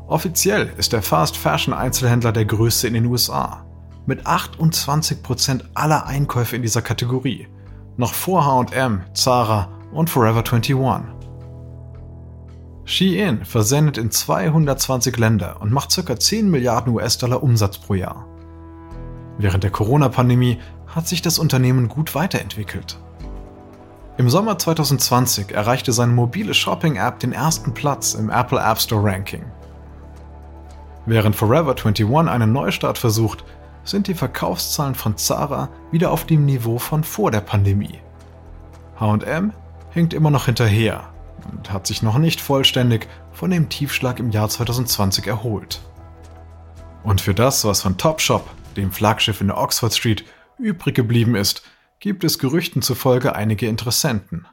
Offiziell 0.08 0.72
ist 0.78 0.94
der 0.94 1.02
Fast 1.02 1.38
Fashion 1.38 1.74
Einzelhändler 1.74 2.32
der 2.32 2.46
größte 2.46 2.88
in 2.88 2.94
den 2.94 3.06
USA. 3.06 3.66
Mit 4.06 4.26
28% 4.28 5.62
aller 5.74 6.06
Einkäufe 6.06 6.56
in 6.56 6.62
dieser 6.62 6.82
Kategorie. 6.82 7.48
Noch 7.98 8.14
vor 8.14 8.46
HM, 8.46 9.02
Zara 9.14 9.70
und 9.92 10.10
Forever 10.10 10.44
21. 10.44 11.16
Shein 12.86 13.46
versendet 13.46 13.98
in 13.98 14.12
220 14.12 15.18
Länder 15.18 15.60
und 15.62 15.72
macht 15.72 15.96
ca. 15.96 16.20
10 16.20 16.52
Milliarden 16.52 16.94
US-Dollar 16.94 17.42
Umsatz 17.42 17.80
pro 17.80 17.96
Jahr. 17.96 18.28
Während 19.38 19.64
der 19.64 19.72
Corona-Pandemie 19.72 20.60
hat 20.88 21.08
sich 21.08 21.22
das 21.22 21.40
Unternehmen 21.40 21.90
gut 21.90 22.16
weiterentwickelt. 22.16 23.00
Im 24.18 24.30
Sommer 24.30 24.58
2020 24.58 25.52
erreichte 25.52 25.92
seine 25.92 26.14
mobile 26.14 26.54
Shopping-App 26.54 27.20
den 27.20 27.34
ersten 27.34 27.74
Platz 27.74 28.14
im 28.14 28.30
Apple 28.30 28.60
App 28.60 28.80
Store 28.80 29.04
Ranking. 29.04 29.44
Während 31.06 31.36
Forever 31.36 31.72
21 31.72 32.30
einen 32.30 32.54
Neustart 32.54 32.98
versucht, 32.98 33.44
sind 33.84 34.08
die 34.08 34.14
Verkaufszahlen 34.14 34.96
von 34.96 35.18
Zara 35.18 35.70
wieder 35.92 36.12
auf 36.12 36.26
dem 36.26 36.46
Niveau 36.46 36.80
von 36.80 37.04
vor 37.04 37.30
der 37.30 37.42
Pandemie. 37.42 38.00
HM 39.00 39.52
hinkt 39.92 40.14
immer 40.14 40.32
noch 40.32 40.46
hinterher 40.46 41.10
und 41.52 41.72
hat 41.72 41.86
sich 41.86 42.02
noch 42.02 42.18
nicht 42.18 42.40
vollständig 42.40 43.08
von 43.34 43.52
dem 43.52 43.70
Tiefschlag 43.70 44.20
im 44.20 44.32
Jahr 44.32 44.50
2020 44.50 45.28
erholt. 45.28 45.82
Und 47.04 47.22
für 47.22 47.34
das, 47.34 47.66
was 47.66 47.82
von 47.82 47.98
Topshop, 47.98 48.50
dem 48.78 48.92
Flaggschiff 48.92 49.42
in 49.42 49.48
der 49.48 49.58
Oxford 49.58 49.94
Street, 49.94 50.26
übrig 50.58 50.96
geblieben 50.96 51.36
ist, 51.36 51.64
gibt 52.00 52.24
es 52.24 52.40
Gerüchten 52.40 52.82
zufolge 52.82 53.36
einige 53.36 53.68
Interessenten. 53.68 54.46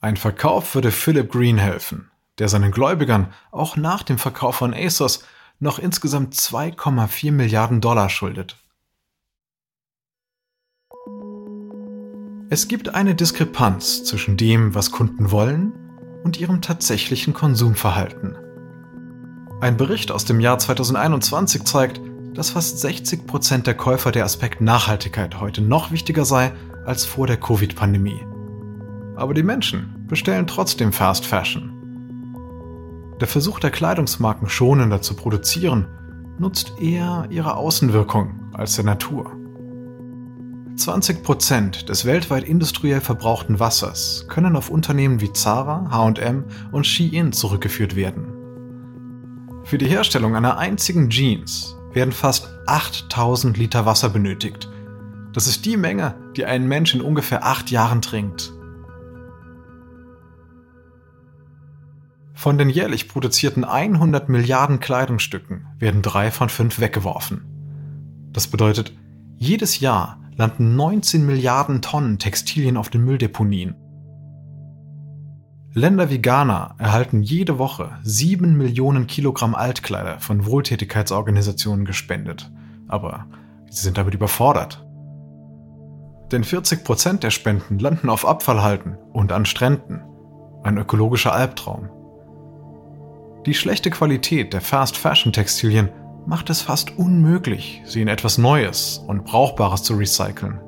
Ein 0.00 0.16
Verkauf 0.16 0.74
würde 0.74 0.92
Philip 0.92 1.30
Green 1.30 1.58
helfen, 1.58 2.10
der 2.38 2.48
seinen 2.48 2.70
Gläubigern 2.70 3.32
auch 3.50 3.76
nach 3.76 4.02
dem 4.02 4.18
Verkauf 4.18 4.56
von 4.56 4.74
ASOS 4.74 5.24
noch 5.60 5.78
insgesamt 5.78 6.34
2,4 6.34 7.32
Milliarden 7.32 7.80
Dollar 7.80 8.08
schuldet. 8.08 8.56
Es 12.50 12.68
gibt 12.68 12.94
eine 12.94 13.14
Diskrepanz 13.14 14.04
zwischen 14.04 14.36
dem, 14.36 14.74
was 14.74 14.90
Kunden 14.90 15.30
wollen, 15.30 15.72
und 16.24 16.40
ihrem 16.40 16.62
tatsächlichen 16.62 17.34
Konsumverhalten. 17.34 18.36
Ein 19.60 19.76
Bericht 19.76 20.10
aus 20.10 20.24
dem 20.24 20.40
Jahr 20.40 20.58
2021 20.58 21.64
zeigt, 21.64 22.00
dass 22.34 22.50
fast 22.50 22.80
60 22.80 23.26
Prozent 23.26 23.66
der 23.66 23.74
Käufer 23.74 24.12
der 24.12 24.24
Aspekt 24.24 24.60
Nachhaltigkeit 24.60 25.40
heute 25.40 25.60
noch 25.60 25.90
wichtiger 25.90 26.24
sei 26.24 26.52
als 26.84 27.04
vor 27.04 27.26
der 27.26 27.36
Covid-Pandemie. 27.36 28.24
Aber 29.16 29.34
die 29.34 29.42
Menschen 29.42 30.04
bestellen 30.06 30.46
trotzdem 30.46 30.92
Fast 30.92 31.26
Fashion. 31.26 31.74
Der 33.20 33.26
Versuch 33.26 33.58
der 33.58 33.70
Kleidungsmarken 33.70 34.48
schonender 34.48 35.02
zu 35.02 35.14
produzieren 35.14 35.88
nutzt 36.38 36.74
eher 36.80 37.26
ihre 37.30 37.56
Außenwirkung 37.56 38.52
als 38.52 38.76
der 38.76 38.84
Natur. 38.84 39.32
20% 40.76 41.86
des 41.86 42.04
weltweit 42.04 42.44
industriell 42.44 43.00
verbrauchten 43.00 43.58
Wassers 43.58 44.26
können 44.28 44.54
auf 44.54 44.70
Unternehmen 44.70 45.20
wie 45.20 45.32
Zara, 45.32 45.90
HM 45.90 46.44
und 46.70 46.86
Shein 46.86 47.32
zurückgeführt 47.32 47.96
werden. 47.96 48.32
Für 49.64 49.78
die 49.78 49.88
Herstellung 49.88 50.36
einer 50.36 50.56
einzigen 50.56 51.10
Jeans 51.10 51.77
werden 51.92 52.12
fast 52.12 52.48
8000 52.66 53.56
Liter 53.56 53.86
Wasser 53.86 54.08
benötigt. 54.08 54.68
Das 55.32 55.46
ist 55.46 55.66
die 55.66 55.76
Menge, 55.76 56.14
die 56.36 56.44
ein 56.44 56.66
Mensch 56.66 56.94
in 56.94 57.00
ungefähr 57.00 57.44
acht 57.44 57.70
Jahren 57.70 58.02
trinkt. 58.02 58.52
Von 62.34 62.56
den 62.56 62.70
jährlich 62.70 63.08
produzierten 63.08 63.64
100 63.64 64.28
Milliarden 64.28 64.78
Kleidungsstücken 64.78 65.66
werden 65.78 66.02
drei 66.02 66.30
von 66.30 66.48
fünf 66.48 66.78
weggeworfen. 66.78 67.44
Das 68.32 68.46
bedeutet, 68.46 68.92
jedes 69.36 69.80
Jahr 69.80 70.20
landen 70.36 70.76
19 70.76 71.26
Milliarden 71.26 71.82
Tonnen 71.82 72.18
Textilien 72.18 72.76
auf 72.76 72.90
den 72.90 73.04
Mülldeponien. 73.04 73.74
Länder 75.78 76.10
wie 76.10 76.20
Ghana 76.20 76.74
erhalten 76.78 77.22
jede 77.22 77.58
Woche 77.58 77.92
7 78.02 78.56
Millionen 78.56 79.06
Kilogramm 79.06 79.54
Altkleider 79.54 80.18
von 80.18 80.44
Wohltätigkeitsorganisationen 80.44 81.84
gespendet. 81.84 82.50
Aber 82.88 83.26
sie 83.70 83.82
sind 83.82 83.96
damit 83.96 84.14
überfordert. 84.14 84.84
Denn 86.32 86.42
40 86.42 86.82
Prozent 86.82 87.22
der 87.22 87.30
Spenden 87.30 87.78
landen 87.78 88.10
auf 88.10 88.26
Abfallhalten 88.26 88.98
und 89.12 89.30
an 89.30 89.46
Stränden. 89.46 90.02
Ein 90.64 90.78
ökologischer 90.78 91.32
Albtraum. 91.32 91.88
Die 93.46 93.54
schlechte 93.54 93.90
Qualität 93.90 94.52
der 94.52 94.60
Fast-Fashion-Textilien 94.60 95.90
macht 96.26 96.50
es 96.50 96.60
fast 96.60 96.98
unmöglich, 96.98 97.82
sie 97.86 98.02
in 98.02 98.08
etwas 98.08 98.36
Neues 98.36 98.98
und 99.06 99.24
Brauchbares 99.24 99.84
zu 99.84 99.94
recyceln. 99.94 100.58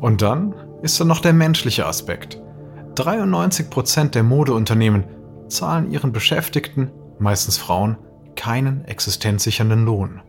Und 0.00 0.22
dann 0.22 0.54
ist 0.82 1.00
da 1.00 1.04
noch 1.04 1.20
der 1.20 1.32
menschliche 1.32 1.86
Aspekt. 1.86 2.40
93% 2.94 4.10
der 4.10 4.22
Modeunternehmen 4.22 5.04
zahlen 5.48 5.90
ihren 5.90 6.12
Beschäftigten, 6.12 6.90
meistens 7.18 7.58
Frauen, 7.58 7.96
keinen 8.36 8.84
existenzsichernden 8.84 9.84
Lohn. 9.84 10.20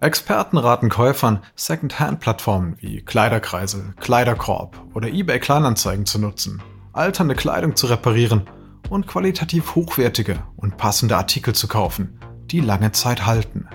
Experten 0.00 0.58
raten 0.58 0.90
Käufern, 0.90 1.40
Second-Hand-Plattformen 1.54 2.76
wie 2.80 3.00
Kleiderkreisel, 3.00 3.94
Kleiderkorb 3.98 4.78
oder 4.94 5.08
eBay 5.08 5.40
Kleinanzeigen 5.40 6.04
zu 6.04 6.18
nutzen, 6.18 6.62
alternde 6.92 7.34
Kleidung 7.34 7.76
zu 7.76 7.86
reparieren 7.86 8.42
und 8.90 9.06
qualitativ 9.06 9.74
hochwertige 9.74 10.42
und 10.56 10.76
passende 10.76 11.16
Artikel 11.16 11.54
zu 11.54 11.66
kaufen, 11.66 12.20
die 12.50 12.60
lange 12.60 12.92
Zeit 12.92 13.26
halten. 13.26 13.68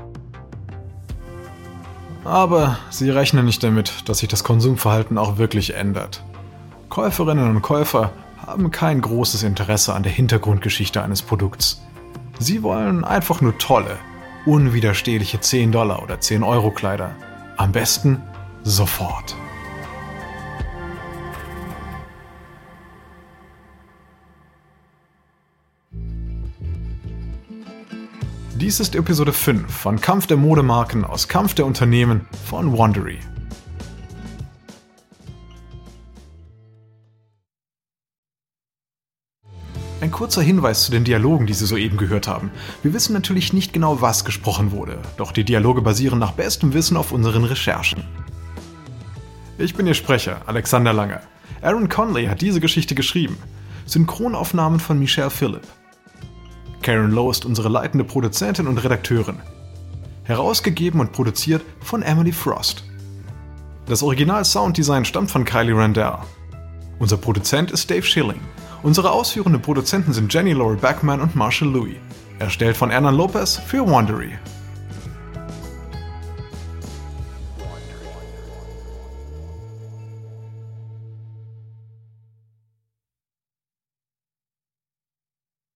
Aber 2.24 2.78
sie 2.92 3.10
rechnen 3.10 3.46
nicht 3.46 3.64
damit, 3.64 4.08
dass 4.08 4.20
sich 4.20 4.30
das 4.30 4.44
Konsumverhalten 4.44 5.18
auch 5.18 5.40
wirklich 5.40 5.74
ändert. 5.74 6.24
Käuferinnen 6.92 7.56
und 7.56 7.62
Käufer 7.62 8.12
haben 8.46 8.70
kein 8.70 9.00
großes 9.00 9.44
Interesse 9.44 9.94
an 9.94 10.04
der 10.04 10.12
Hintergrundgeschichte 10.12 11.02
eines 11.02 11.22
Produkts. 11.22 11.82
Sie 12.38 12.64
wollen 12.64 13.06
einfach 13.06 13.40
nur 13.40 13.58
tolle, 13.58 13.98
unwiderstehliche 14.46 15.40
10 15.40 15.72
Dollar 15.72 16.04
oder 16.04 16.20
10 16.20 16.44
Euro 16.44 16.70
Kleider. 16.70 17.16
Am 17.56 17.72
besten 17.72 18.22
sofort. 18.64 19.38
Dies 28.56 28.82
ist 28.82 28.96
Episode 28.96 29.32
5 29.32 29.74
von 29.74 30.02
Kampf 30.02 30.28
der 30.28 30.36
Modemarken 30.36 31.06
aus 31.06 31.30
Kampf 31.30 31.54
der 31.54 31.66
Unternehmen 31.66 32.28
von 32.50 32.78
Wandery. 32.78 33.20
Ein 40.02 40.10
kurzer 40.10 40.42
Hinweis 40.42 40.86
zu 40.86 40.92
den 40.92 41.04
Dialogen, 41.04 41.46
die 41.46 41.54
Sie 41.54 41.68
soeben 41.68 41.96
gehört 41.96 42.28
haben. 42.28 42.50
Wir 42.82 42.92
wissen 42.92 43.14
natürlich 43.14 43.54
nicht 43.54 43.72
genau, 43.72 44.02
was 44.02 44.26
gesprochen 44.26 44.72
wurde, 44.72 44.98
doch 45.16 45.32
die 45.32 45.44
Dialoge 45.44 45.84
basieren 45.84 46.18
nach 46.18 46.32
bestem 46.32 46.74
Wissen 46.74 46.98
auf 46.98 47.12
unseren 47.12 47.44
Recherchen. 47.44 48.04
Ich 49.60 49.76
bin 49.76 49.86
Ihr 49.86 49.94
Sprecher, 49.94 50.42
Alexander 50.48 50.92
Lange. 50.92 51.22
Aaron 51.62 51.88
Conley 51.88 52.26
hat 52.26 52.42
diese 52.42 52.60
Geschichte 52.60 52.96
geschrieben. 52.96 53.38
Synchronaufnahmen 53.86 54.80
von 54.80 54.98
Michelle 54.98 55.30
Phillip. 55.30 55.62
Karen 56.82 57.12
Lowe 57.12 57.30
ist 57.30 57.46
unsere 57.46 57.70
leitende 57.70 58.04
Produzentin 58.04 58.66
und 58.66 58.84
Redakteurin. 58.84 59.38
Herausgegeben 60.24 61.00
und 61.00 61.12
produziert 61.12 61.62
von 61.80 62.02
Emily 62.02 62.32
Frost. 62.32 62.86
Das 63.86 64.02
Original-Sounddesign 64.02 65.06
stammt 65.06 65.30
von 65.30 65.46
Kylie 65.46 65.78
Randall. 65.78 66.24
Unser 66.98 67.18
Produzent 67.18 67.70
ist 67.70 67.92
Dave 67.92 68.02
Schilling. 68.02 68.40
Unsere 68.84 69.12
ausführenden 69.12 69.62
Produzenten 69.62 70.12
sind 70.12 70.34
Jenny 70.34 70.54
Laurel 70.54 70.78
Backman 70.78 71.22
und 71.22 71.36
Marshall 71.36 71.70
Louis. 71.70 71.98
Erstellt 72.40 72.76
von 72.76 72.90
Hernan 72.90 73.16
Lopez 73.16 73.58
für 73.58 73.86
Wandery. 73.86 74.32